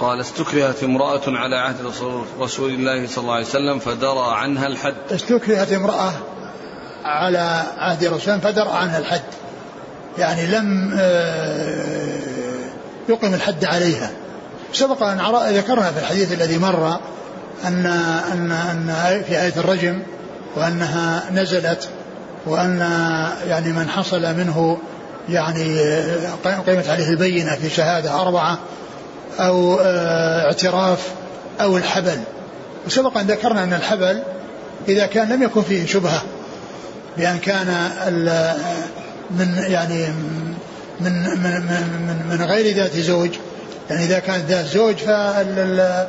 [0.00, 1.76] قال استكرهت امرأة على عهد
[2.40, 4.94] رسول الله صلى الله عليه وسلم فدرى عنها الحد.
[5.10, 6.12] استكرهت امرأة
[7.04, 9.22] على عهد رسول الله فدرى عنها الحد.
[10.18, 12.20] يعني لم آه،
[13.08, 14.10] يقم الحد عليها.
[14.72, 15.18] سبق أن
[15.56, 16.98] ذكرنا في الحديث الذي مر
[17.64, 17.86] أن
[18.32, 20.02] أن أن في آية الرجم
[20.56, 21.88] وأنها نزلت
[22.46, 22.78] وأن
[23.46, 24.78] يعني من حصل منه
[25.28, 25.80] يعني
[26.44, 28.58] قيمت عليه البينة في شهادة أربعة
[29.38, 31.08] أو آه، اعتراف
[31.60, 32.20] أو الحبل.
[32.86, 34.22] وسبق أن ذكرنا أن الحبل
[34.88, 36.22] إذا كان لم يكن فيه شبهة
[37.16, 37.66] بأن كان
[39.30, 40.06] من يعني
[41.00, 43.30] من من من, من غير ذات زوج.
[43.90, 46.08] يعني إذا كانت ذات زوج فال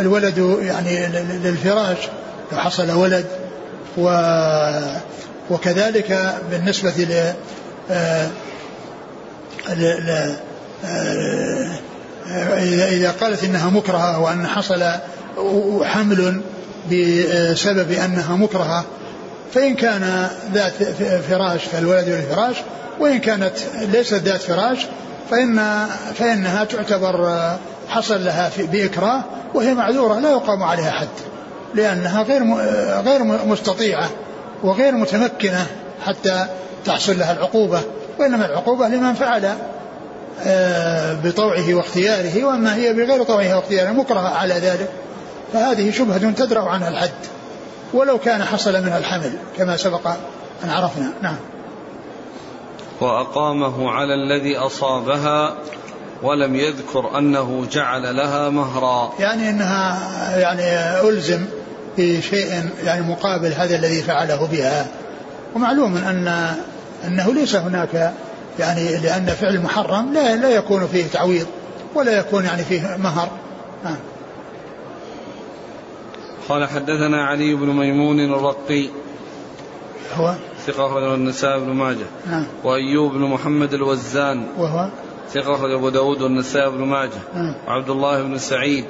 [0.00, 1.06] الولد يعني
[1.44, 1.98] للفراش
[2.52, 3.26] لو حصل ولد.
[3.98, 4.08] و
[5.50, 7.32] وكذلك بالنسبة ل
[7.90, 8.30] آه،
[12.90, 14.84] إذا قالت إنها مكرهة وأن حصل
[15.82, 16.40] حمل
[16.90, 18.84] بسبب أنها مكرهة
[19.54, 20.72] فإن كان ذات
[21.30, 22.56] فراش فالولد للفراش
[23.00, 23.52] وإن كانت
[23.92, 24.86] ليست ذات فراش
[25.30, 27.40] فإن فإنها تعتبر
[27.88, 29.24] حصل لها بإكراه
[29.54, 31.08] وهي معذورة لا يقام عليها حد
[31.74, 32.54] لأنها غير
[33.04, 34.10] غير مستطيعة
[34.62, 35.66] وغير متمكنة
[36.06, 36.46] حتى
[36.84, 37.80] تحصل لها العقوبة
[38.18, 39.56] وإنما العقوبة لمن فعل آه،
[41.24, 44.88] بطوعه واختياره وأما هي بغير طوعه واختياره مكرهة على ذلك
[45.52, 47.10] فهذه شبهة تدرأ عنها الحد
[47.92, 50.06] ولو كان حصل منها الحمل كما سبق
[50.64, 51.12] أن عرفنا.
[51.22, 51.36] نعم.
[53.00, 55.54] وأقامه على الذي أصابها
[56.22, 59.12] ولم يذكر أنه جعل لها مهرا.
[59.18, 59.98] يعني أنها
[60.36, 60.62] يعني
[61.08, 61.44] ألزم
[61.98, 64.86] بشيء يعني مقابل هذا الذي فعله بها.
[65.54, 66.54] ومعلوم أن
[67.06, 68.12] أنه ليس هناك
[68.58, 71.46] يعني لأن فعل محرم لا لا يكون فيه تعويض
[71.94, 73.28] ولا يكون يعني فيه مهر.
[73.84, 73.96] نعم
[76.48, 78.88] قال حدثنا علي بن ميمون الرقي.
[80.14, 80.34] هو؟
[80.66, 82.06] ثقة أخرجه النسائي بن ماجه.
[82.26, 84.46] نعم وأيوب بن محمد الوزان.
[84.58, 84.88] وهو؟
[85.32, 87.20] ثقة أخرج أبو داود والنسائي بن ماجه.
[87.34, 88.84] نعم وعبد الله بن سعيد.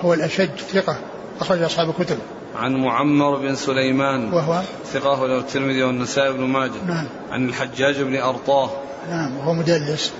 [0.00, 0.96] هو الأشج ثقة
[1.40, 2.18] أخرج أصحاب الكتب.
[2.56, 4.60] عن معمر بن سليمان وهو
[4.92, 6.84] ثقة أخرجه الترمذي والنسائي بن ماجه.
[6.86, 7.06] نعم.
[7.32, 8.70] عن الحجاج بن أرطاه.
[9.10, 10.12] نعم وهو مدلس.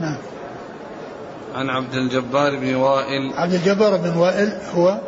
[0.00, 0.16] نعم.
[1.54, 3.32] عن عبد الجبار بن وائل.
[3.34, 4.98] عبد الجبار بن وائل هو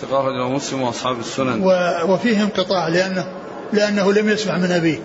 [0.00, 1.62] ثقة أخرجه مسلم وأصحاب السنن.
[2.08, 3.26] وفيه انقطاع لأنه
[3.72, 4.98] لأنه لم يسمع من أبيه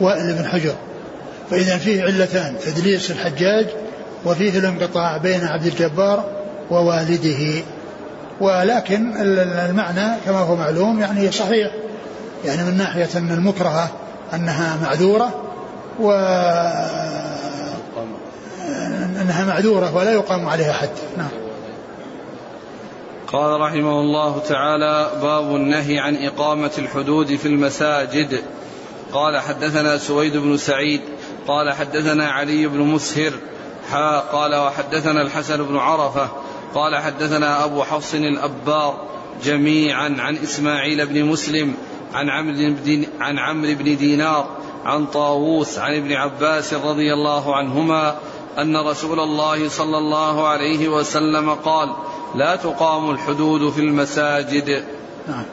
[0.00, 0.74] وائل بن حجر.
[1.50, 3.66] فإذا فيه علتان تدليس الحجاج
[4.24, 6.24] وفيه الانقطاع بين عبد الجبار
[6.70, 7.62] ووالده.
[8.40, 11.72] ولكن المعنى كما هو معلوم يعني صحيح.
[12.44, 13.88] يعني من ناحية أن المكرهة
[14.34, 15.42] أنها معذورة
[16.00, 16.10] و
[19.22, 20.88] أنها معذورة ولا يقام عليها حد.
[21.16, 21.28] نعم.
[23.32, 28.40] قال رحمه الله تعالى باب النهي عن إقامة الحدود في المساجد.
[29.12, 31.00] قال حدثنا سويد بن سعيد.
[31.48, 33.32] قال حدثنا علي بن مسهر.
[33.90, 36.28] حا قال وحدثنا الحسن بن عرفة.
[36.74, 39.14] قال حدثنا أبو حفص الأبار
[39.44, 41.74] جميعا عن إسماعيل بن مسلم
[42.14, 42.54] عن عمرو
[42.84, 44.48] بن عن عمرو بن دينار
[44.84, 48.16] عن طاووس عن ابن عباس رضي الله عنهما
[48.58, 51.94] أن رسول الله صلى الله عليه وسلم قال
[52.34, 54.84] لا تقام الحدود في المساجد
[55.28, 55.44] نعم.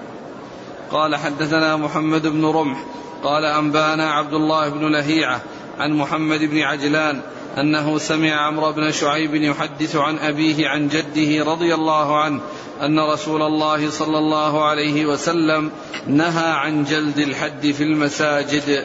[0.92, 2.84] قال حدثنا محمد بن رمح
[3.24, 5.42] قال أنبانا عبد الله بن لهيعة
[5.80, 7.22] عن محمد بن عجلان
[7.58, 12.42] أنه سمع عمرو بن شعيب يحدث عن أبيه عن جده رضي الله عنه
[12.82, 15.72] أن رسول الله صلى الله عليه وسلم
[16.08, 18.84] نهى عن جلد الحد في المساجد.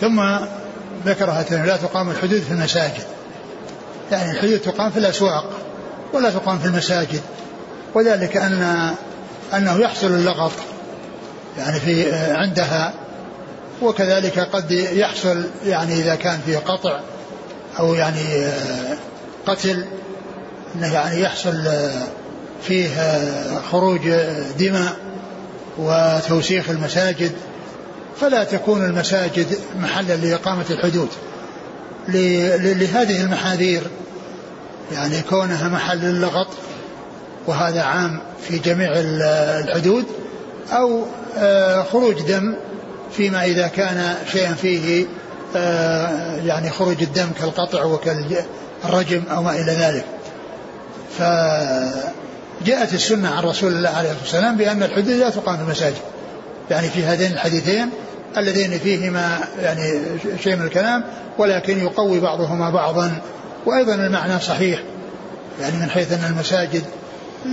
[0.00, 0.20] ثم
[1.06, 3.04] ذكر لا تقام الحدود في المساجد.
[4.12, 5.50] يعني الحدود تقام في الأسواق
[6.12, 7.20] ولا تقام في المساجد.
[7.94, 8.94] وذلك أن
[9.54, 10.52] أنه يحصل اللغط
[11.58, 12.94] يعني في عندها
[13.82, 17.00] وكذلك قد يحصل يعني إذا كان فيه قطع
[17.78, 18.52] أو يعني
[19.46, 19.84] قتل
[20.74, 21.64] أنه يعني يحصل
[22.62, 22.88] فيه
[23.70, 24.00] خروج
[24.58, 24.96] دماء
[25.78, 27.32] وتوسيخ المساجد.
[28.20, 29.46] فلا تكون المساجد
[29.76, 31.08] محلا لإقامة الحدود.
[32.08, 33.82] لهذه المحاذير
[34.92, 36.48] يعني كونها محل للغط
[37.46, 40.04] وهذا عام في جميع الحدود
[40.72, 41.06] أو
[41.36, 42.54] آه، خروج دم
[43.16, 45.06] فيما إذا كان شيئا فيه آه،
[46.44, 50.04] يعني خروج الدم كالقطع وكالرجم أو ما إلى ذلك.
[51.18, 56.02] فجاءت السنة عن رسول الله عليه الصلاة والسلام بأن الحدود لا تقام في المساجد.
[56.70, 57.90] يعني في هذين الحديثين
[58.36, 60.00] اللذين فيهما يعني
[60.42, 61.04] شيء من الكلام
[61.38, 63.12] ولكن يقوي بعضهما بعضا
[63.66, 64.82] وأيضا المعنى صحيح.
[65.60, 66.82] يعني من حيث أن المساجد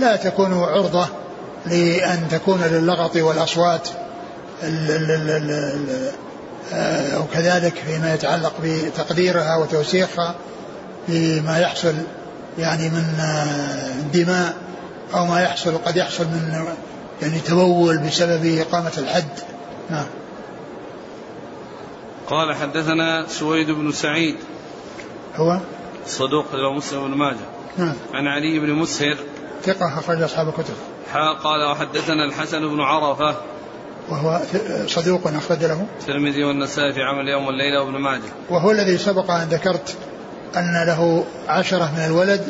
[0.00, 1.06] لا تكون عرضة
[1.66, 3.88] لأن تكون للغط والأصوات
[4.62, 6.29] أو
[7.32, 10.34] كذلك فيما يتعلق بتقديرها وتوسيخها
[11.06, 11.94] فيما يحصل
[12.58, 13.04] يعني من
[14.12, 14.54] دماء
[15.14, 16.64] أو ما يحصل قد يحصل من
[17.22, 19.40] يعني تبول بسبب إقامة الحد.
[19.90, 20.06] نعم.
[22.26, 24.36] قال حدثنا سويد بن سعيد
[25.36, 25.58] هو؟
[26.06, 27.36] صدوق له مسلم بن ماجه.
[27.78, 27.94] نعم.
[28.14, 29.16] عن علي بن مسهر
[29.62, 30.74] ثقة أخرج أصحاب الكتب.
[31.44, 33.36] قال وحدثنا الحسن بن عرفة
[34.10, 34.40] وهو
[34.86, 35.86] صدوق أخرج له.
[36.00, 38.32] الترمذي والنسائي في عمل يوم والليلة وابن ماجه.
[38.50, 39.96] وهو الذي سبق أن ذكرت
[40.56, 42.40] أن له عشرة من الولد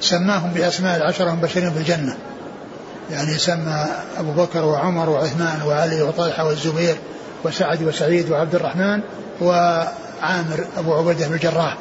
[0.00, 2.16] سماهم بأسماء العشرة المبشرين بالجنة
[3.10, 3.86] يعني سمى
[4.18, 6.96] أبو بكر وعمر وعثمان وعلي وطلحة والزبير
[7.44, 9.00] وسعد وسعيد وعبد الرحمن
[9.40, 11.76] وعامر أبو عبيدة بن الجراح.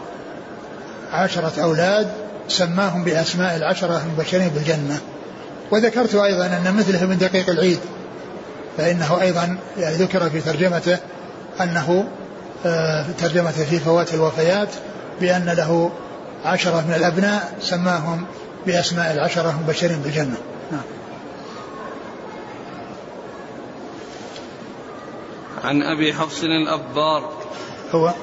[1.12, 2.12] عشرة أولاد
[2.48, 5.00] سماهم بأسماء العشرة المبشرين بالجنة
[5.72, 7.80] وذكرت أيضا أن مثله من دقيق العيد.
[8.78, 10.98] فإنه أيضا يعني ذكر في ترجمته
[11.62, 12.08] أنه
[12.66, 14.70] آه، ترجمته في فوات الوفيات
[15.22, 15.92] بأن له
[16.46, 18.26] عشرة من الأبناء سماهم
[18.68, 20.38] بأسماء العشرة المبشرين بالجنة.
[20.72, 20.82] نعم.
[25.64, 27.34] عن أبي حفص الأبار
[27.92, 28.14] هو؟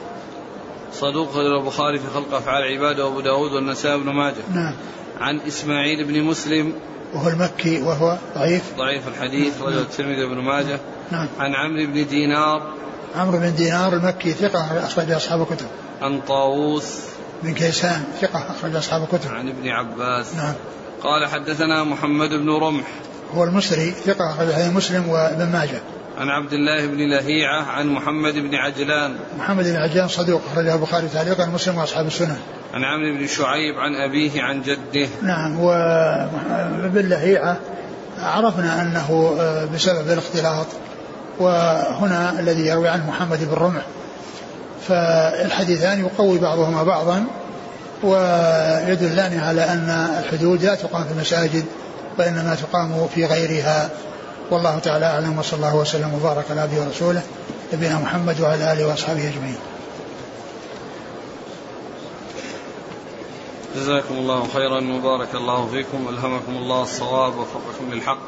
[0.92, 4.42] صدوق البخاري في خلق أفعال العباد وأبو داود والنسائي بن ماجه.
[4.54, 4.74] نعم.
[5.20, 6.72] عن إسماعيل بن مسلم
[7.14, 8.62] وهو المكي وهو ضعيف.
[8.78, 10.78] ضعيف الحديث رجل الترمذي بن ماجه.
[11.12, 11.26] نعم.
[11.38, 12.72] عن عمرو بن دينار.
[13.16, 15.66] عمرو بن دينار المكي ثقة أخرج أصحاب الكتب.
[16.02, 16.94] عن طاووس.
[17.42, 19.30] بن كيسان ثقة أخرج أصحاب الكتب.
[19.30, 20.34] عن ابن عباس.
[20.34, 20.54] نعم.
[21.02, 22.86] قال حدثنا محمد بن رمح.
[23.34, 25.80] هو المصري ثقة أخرج مسلم وابن ماجه.
[26.18, 29.16] عن عبد الله بن لهيعة عن محمد بن عجلان.
[29.38, 32.36] محمد بن عجلان صدوق أخرجه البخاري تعليقا مسلم وأصحاب السنن
[32.74, 35.08] عن عمرو بن شعيب عن أبيه عن جده.
[35.22, 37.56] نعم وابن لهيعة
[38.18, 40.66] عرفنا أنه آه، بسبب الاختلاط
[41.38, 43.82] وهنا الذي يروي عنه محمد بن رمح.
[44.88, 47.24] فالحديثان يقوي بعضهما بعضا
[48.02, 51.64] ويدلان على أن الحدود لا تقام في المساجد
[52.18, 53.90] وإنما تقام في غيرها.
[54.50, 57.22] والله تعالى أعلم وصلى الله وسلم وبارك على عبده ورسوله
[57.72, 59.58] نبينا محمد وعلى آله وأصحابه أجمعين.
[63.76, 68.18] جزاكم الله خيرا وبارك الله فيكم والهمكم الله الصواب ووفقكم للحق.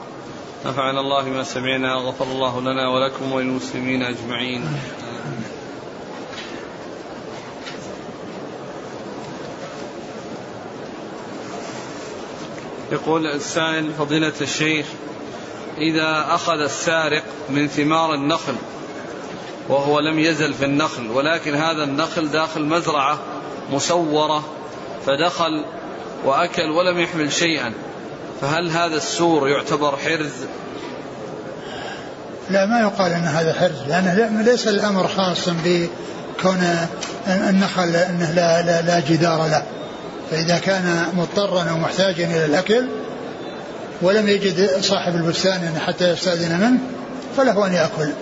[0.66, 4.64] نفعنا الله ما سمعنا غفر الله لنا ولكم وللمسلمين أجمعين.
[12.92, 14.86] يقول السائل فضيلة الشيخ
[15.81, 18.55] إذا أخذ السارق من ثمار النخل
[19.68, 23.18] وهو لم يزل في النخل ولكن هذا النخل داخل مزرعة
[23.72, 24.45] مسورة
[25.07, 25.64] فدخل
[26.24, 27.72] وأكل ولم يحمل شيئا
[28.41, 30.33] فهل هذا السور يعتبر حرز؟
[32.51, 36.89] لا ما يقال أن هذا حرز لأنه ليس الأمر خاصا بكون
[37.26, 39.62] النخل أنه لا, لا, لا جدار له.
[40.31, 42.87] فإذا كان مضطرا أو محتاجا إلى الأكل
[44.03, 46.80] ولم يجد صاحب البستان حتى يستأذن منه
[47.36, 48.12] فله أن يأكل.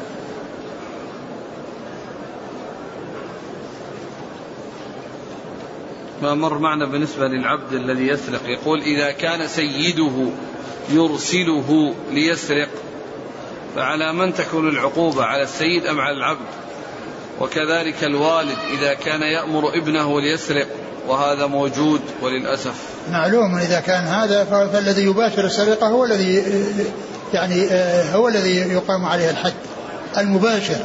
[6.23, 10.31] ما مر معنا بالنسبة للعبد الذي يسرق؟ يقول إذا كان سيده
[10.91, 12.69] يرسله ليسرق
[13.77, 16.47] فعلى من تكون العقوبة على السيد أم على العبد؟
[17.41, 20.67] وكذلك الوالد إذا كان يأمر ابنه ليسرق
[21.09, 22.75] وهذا موجود وللأسف.
[23.13, 26.45] معلوم إذا كان هذا فالذي يباشر السرقة هو الذي
[27.35, 29.55] يعني آه، هو الذي يقام عليه الحد
[30.19, 30.79] المباشر.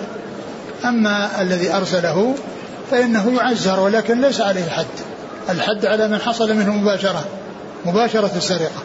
[0.85, 2.35] أما الذي أرسله
[2.91, 4.85] فإنه يعزر ولكن ليس عليه حد
[5.49, 7.25] الحد على من حصل منه مباشرة
[7.85, 8.83] مباشرة السرقة.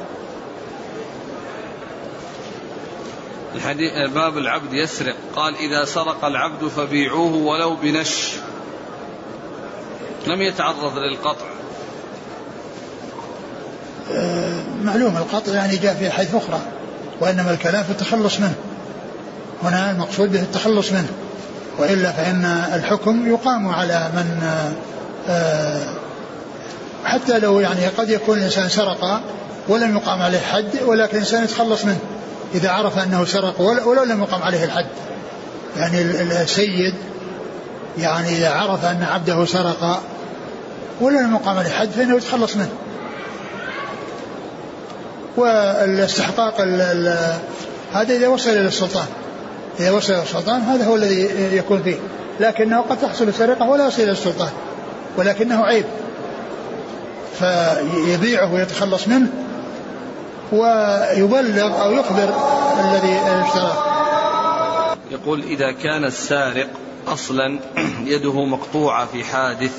[3.55, 5.15] الحديث باب العبد يسرق.
[5.37, 8.35] قال إذا سرق العبد فبيعوه ولو بنش.
[10.27, 11.47] لم يتعرض للقطع.
[14.13, 16.61] آه، معلوم القطع يعني جاء في حيث أخرى
[17.21, 18.55] وإنما الكلام في التخلص منه.
[19.63, 21.09] هنا المقصود به التخلص منه
[21.79, 22.45] وإلا فإن
[22.75, 24.43] الحكم يقام على من
[25.29, 25.83] آه،
[27.05, 29.21] حتى لو يعني قد يكون الإنسان سرق
[29.69, 31.99] ولم يقام عليه حد ولكن الإنسان يتخلص منه
[32.55, 34.87] إذا عرف أنه سرق ولو لم يقام عليه الحد.
[35.77, 36.01] يعني
[36.43, 36.95] السيد
[37.99, 40.03] يعني إذا عرف أن عبده سرق
[41.01, 42.73] ولم يقام عليه حد فإنه يتخلص منه.
[45.37, 46.61] والاستحقاق
[47.93, 49.07] هذا إذا وصل إلى السلطان.
[49.81, 51.97] إذا وصل إلى السلطان هذا هو الذي يكون فيه.
[52.41, 54.51] لكنه قد تحصل السرقة ولا يصل إلى السلطان.
[55.17, 55.85] ولكنه عيب.
[57.39, 59.29] فيبيعه ويتخلص منه
[60.53, 62.35] ويبلغ أو يخبر
[62.85, 63.89] الذي اشتراه.
[65.11, 66.69] يقول إذا كان السارق
[67.13, 67.61] أصلا
[68.05, 69.73] يده مقطوعة في حادث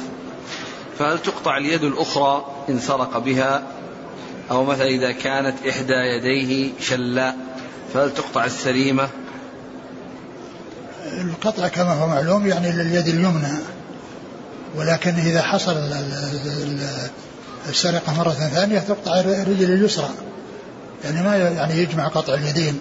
[0.99, 3.63] فهل تقطع اليد الأخرى إن سرق بها؟
[4.51, 7.37] أو مثلا إذا كانت إحدى يديه شلاء
[7.93, 9.09] فهل تقطع السليمة؟
[11.21, 13.53] القطع كما هو معلوم يعني لليد اليمنى
[14.75, 15.77] ولكن إذا حصل
[17.69, 20.09] السرقة مرة ثانية تقطع الرجل اليسرى.
[21.03, 22.79] يعني ما يعني يجمع قطع اليدين.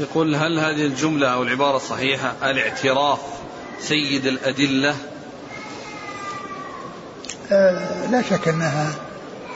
[0.00, 3.18] يقول هل هذه الجملة أو العبارة الصحيحة الاعتراف
[3.80, 4.94] سيد الأدلة؟
[7.52, 8.92] آه لا شك أنها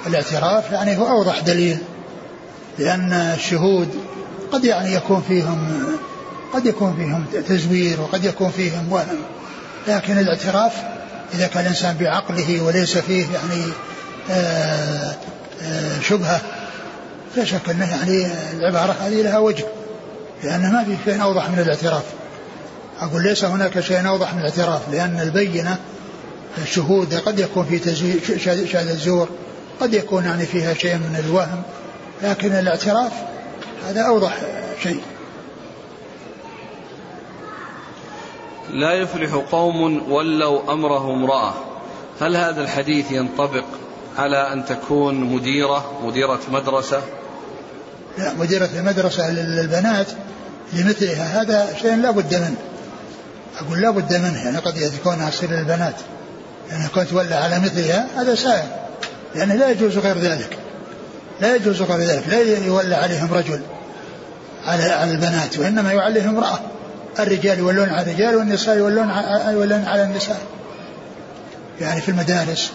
[0.06, 1.78] الاعتراف يعني هو أوضح دليل
[2.78, 3.88] لأن الشهود
[4.52, 5.86] قد يعني يكون فيهم
[6.54, 9.18] قد يكون فيهم تزوير وقد يكون فيهم وهم
[9.88, 10.72] لكن الاعتراف
[11.34, 13.72] إذا كان الإنسان بعقله وليس فيه يعني
[14.30, 15.16] آه،
[15.62, 16.40] آه، شبهة
[17.36, 19.64] لا شك أنه يعني العبارة هذه لها وجه.
[20.42, 22.04] لأن ما في شيء أوضح من الاعتراف.
[23.00, 25.78] أقول ليس هناك شيء أوضح من الاعتراف لأن البينة
[26.58, 29.28] الشهود قد يكون في شهادة الزور
[29.80, 31.62] قد يكون يعني فيها شيء من الوهم
[32.22, 33.12] لكن الاعتراف
[33.86, 34.38] هذا أوضح
[34.82, 35.00] شيء.
[38.70, 41.54] لا يفلح قوم ولوا أمره امرأة.
[42.20, 43.64] هل هذا الحديث ينطبق
[44.18, 45.14] على أن تكون
[46.04, 47.19] مديرة مدرسة؟ لا
[48.18, 50.06] مديرة المدرسة للبنات
[50.72, 51.42] لمثلها.
[51.42, 52.56] هذا شيء لا بد منه.
[53.58, 55.94] أقول لا بد منه يعني قد يكون يصير للبنات
[56.70, 58.64] يعني كنت تولى على مثلها هذا سائر
[59.34, 60.58] لأنه لا يجوز غير ذلك.
[61.40, 62.28] لا يجوز غير ذلك.
[62.28, 63.60] لا يولى عليهم رجل
[64.66, 66.60] على على البنات وإنما يعليهم امرأة.
[67.18, 69.10] الرجال يولون على الرجال والنساء يولون
[69.48, 70.40] يولون على النساء.
[71.80, 72.72] يعني في المدارس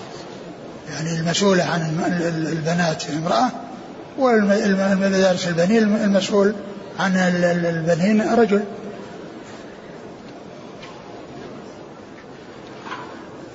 [0.94, 1.82] يعني المسؤولة عن
[2.52, 3.50] البنات امرأة
[4.18, 6.56] والمدارس البنين المسؤول
[7.00, 8.64] عن البنين رجل.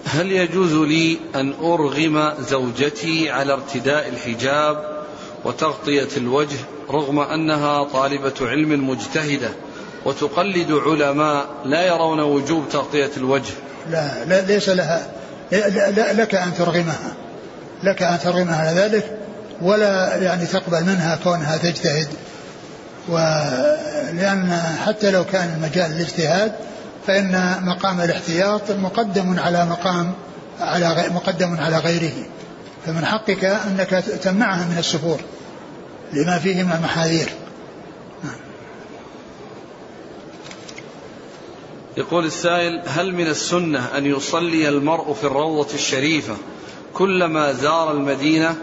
[0.05, 5.05] هل يجوز لي أن أرغم زوجتي على ارتداء الحجاب
[5.45, 6.57] وتغطية الوجه
[6.91, 9.49] رغم أنها طالبة علم مجتهدة
[10.05, 13.53] وتقلد علماء لا يرون وجوب تغطية الوجه؟
[13.91, 15.11] لا, لا ليس لها
[15.51, 17.15] لا لك أن ترغمها
[17.83, 19.20] لك أن ترغمها على ذلك.
[19.63, 22.09] ولا يعني تقبل منها كونها تجتهد.
[23.09, 26.53] ولأن حتى لو كان المجال الاجتهاد
[27.07, 30.13] فإن مقام الاحتياط مقدم على مقام
[30.61, 32.27] على مقدم على غيره.
[32.87, 35.21] فمن حقك أنك تمنعها من السفور
[36.13, 37.29] لما فيه من المحاذير.
[41.97, 46.37] يقول السائل هل من السنة أن يصلي المرء في الروضة الشريفة
[46.95, 48.57] كلما زار المدينة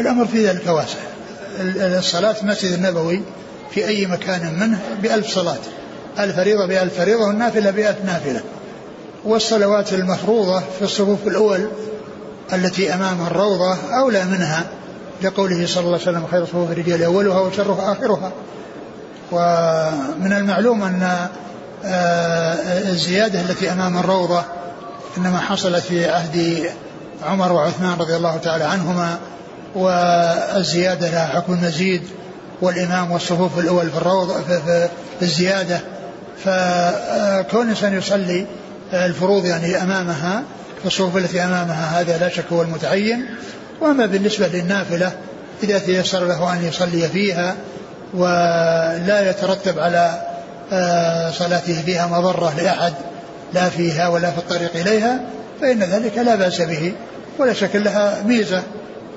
[0.00, 0.98] الأمر في ذلك واسع.
[1.98, 3.22] الصلاة في المسجد النبوي
[3.70, 5.58] في أي مكان منه بألف صلاة.
[6.18, 8.40] الفريضة بألف فريضة والنافلة بألف نافلة.
[9.24, 11.68] والصلوات المفروضة في الصفوف الأول
[12.52, 14.64] التي أمام الروضة أولى منها
[15.22, 18.32] لقوله صلى الله عليه وسلم خير صفوف الرجال أولها وشرها آخرها.
[19.32, 21.28] ومن المعلوم أن
[21.84, 22.54] آه،
[22.90, 24.42] الزيادة التي أمام الروضة
[25.18, 26.64] إنما حصلت في عهد
[27.22, 29.18] عمر وعثمان رضي الله تعالى عنهما
[29.74, 32.02] والزيادة لها حكم المزيد
[32.62, 34.88] والإمام والصفوف الأول في الروضة في,
[35.22, 35.80] الزيادة.
[36.44, 38.46] فكون الإنسان يصلي
[38.92, 40.42] الفروض يعني أمامها
[40.80, 43.26] في الصفوف التي أمامها هذا لا شك هو المتعين.
[43.80, 45.12] وأما بالنسبة للنافلة
[45.62, 47.54] إذا تيسر له أن يصلي فيها
[48.14, 50.22] ولا يترتب على
[50.72, 52.92] آه، صلاته فيها مضرة لأحد
[53.54, 55.20] لا فيها ولا في الطريق إليها
[55.60, 56.92] فإن ذلك لا بأس به.
[57.38, 58.62] ولا شك لها ميزة.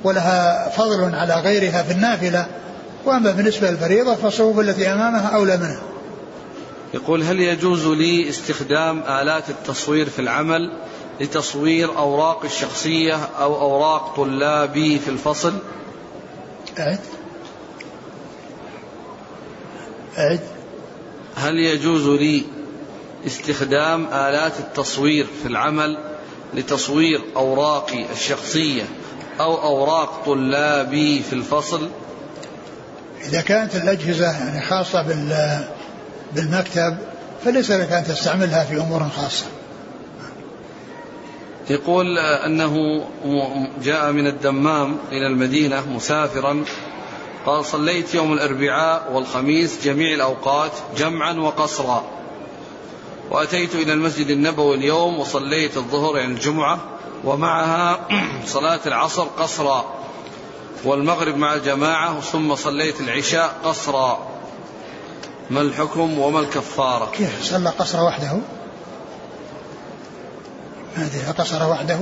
[0.04, 2.48] ولها فضل على غيرها في النافلة.
[3.06, 5.82] وأما بالنسبة للفريضة فالصفوف التي أمامها أولى منها.
[6.94, 10.72] يقول هل يجوز لي استخدام آلات التصوير في العمل
[11.22, 15.54] لتصوير أوراق الشخصية أو أوراق طلابي في الفصل؟
[16.80, 17.00] أعد.
[20.18, 20.40] أعد.
[21.36, 22.44] هل يجوز لي
[23.28, 25.98] استخدام آلات التصوير في العمل
[26.54, 28.84] لتصوير أوراقي الشخصية
[29.42, 31.90] أو أوراق طلابي في الفصل؟
[33.26, 35.06] إذا كانت الأجهزة يعني خاصة
[36.34, 36.98] بالمكتب
[37.46, 39.46] فليس لك أن تستعملها في أمور خاصة.
[41.70, 43.04] يقول أنه
[43.84, 46.64] جاء من الدمام إلى المدينة مسافرا
[47.46, 52.04] قال صليت يوم الأربعاء والخميس جميع الأوقات جمعا وقصرا
[53.32, 56.80] وأتيت إلى المسجد النبوي اليوم وصليت الظهر يعني الجمعة
[57.24, 58.00] ومعها
[58.46, 59.86] صلاة العصر قصرا
[60.84, 64.28] والمغرب مع الجماعة ثم صليت العشاء قصرا.
[65.50, 68.34] ما الحكم وما الكفارة؟ كيف صلى قصر وحده؟
[70.98, 72.00] ما أدري قصر وحده؟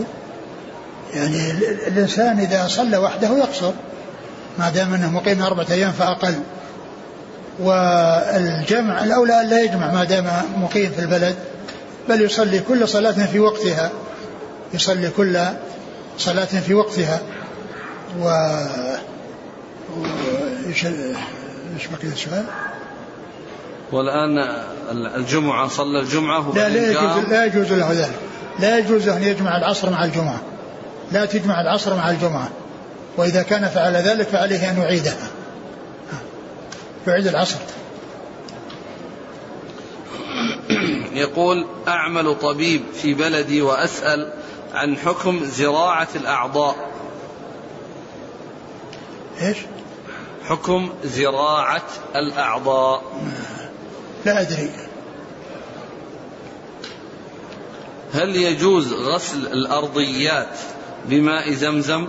[1.13, 1.51] يعني
[1.87, 3.71] الإنسان إذا صلى وحده يقصر.
[4.59, 6.39] ما دام أنه مقيم أربعة أيام فأقل.
[7.59, 11.35] والجمع الأولى أن لا يجمع ما دام مقيم في البلد
[12.09, 13.91] بل يصلي كل صلاة في وقتها.
[14.73, 15.39] يصلي كل
[16.17, 17.21] صلاة في وقتها.
[18.19, 18.29] و
[20.67, 22.45] إيش إيش بقي السؤال؟
[23.91, 24.37] والآن
[25.15, 28.19] الجمعة صلى الجمعة لا لا يجوز لا يجوز له ذلك.
[28.59, 30.41] لا يجوز أن يجمع العصر مع الجمعة.
[31.11, 32.49] لا تجمع العصر مع الجمعة.
[33.17, 35.27] وإذا كان فعل ذلك فعليه أن يعيدها.
[37.07, 37.57] يعيد العصر.
[41.13, 44.33] يقول أعمل طبيب في بلدي وأسأل
[44.73, 46.91] عن حكم زراعة الأعضاء.
[49.41, 49.57] إيش؟
[50.47, 53.03] حكم زراعة الأعضاء.
[54.25, 54.71] لا أدري.
[58.13, 60.59] هل يجوز غسل الأرضيات
[61.05, 62.07] بماء زمزم؟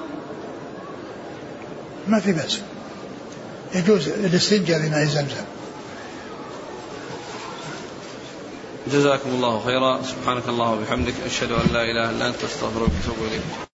[2.07, 2.61] ما في بأس.
[3.75, 5.45] يجوز الاستنجاء بماء زمزم.
[8.91, 10.03] جزاكم الله خيرا.
[10.03, 13.70] سبحانك الله وبحمدك أشهد أن لا إله إلا أنت أستغفرك وأتوب إليك.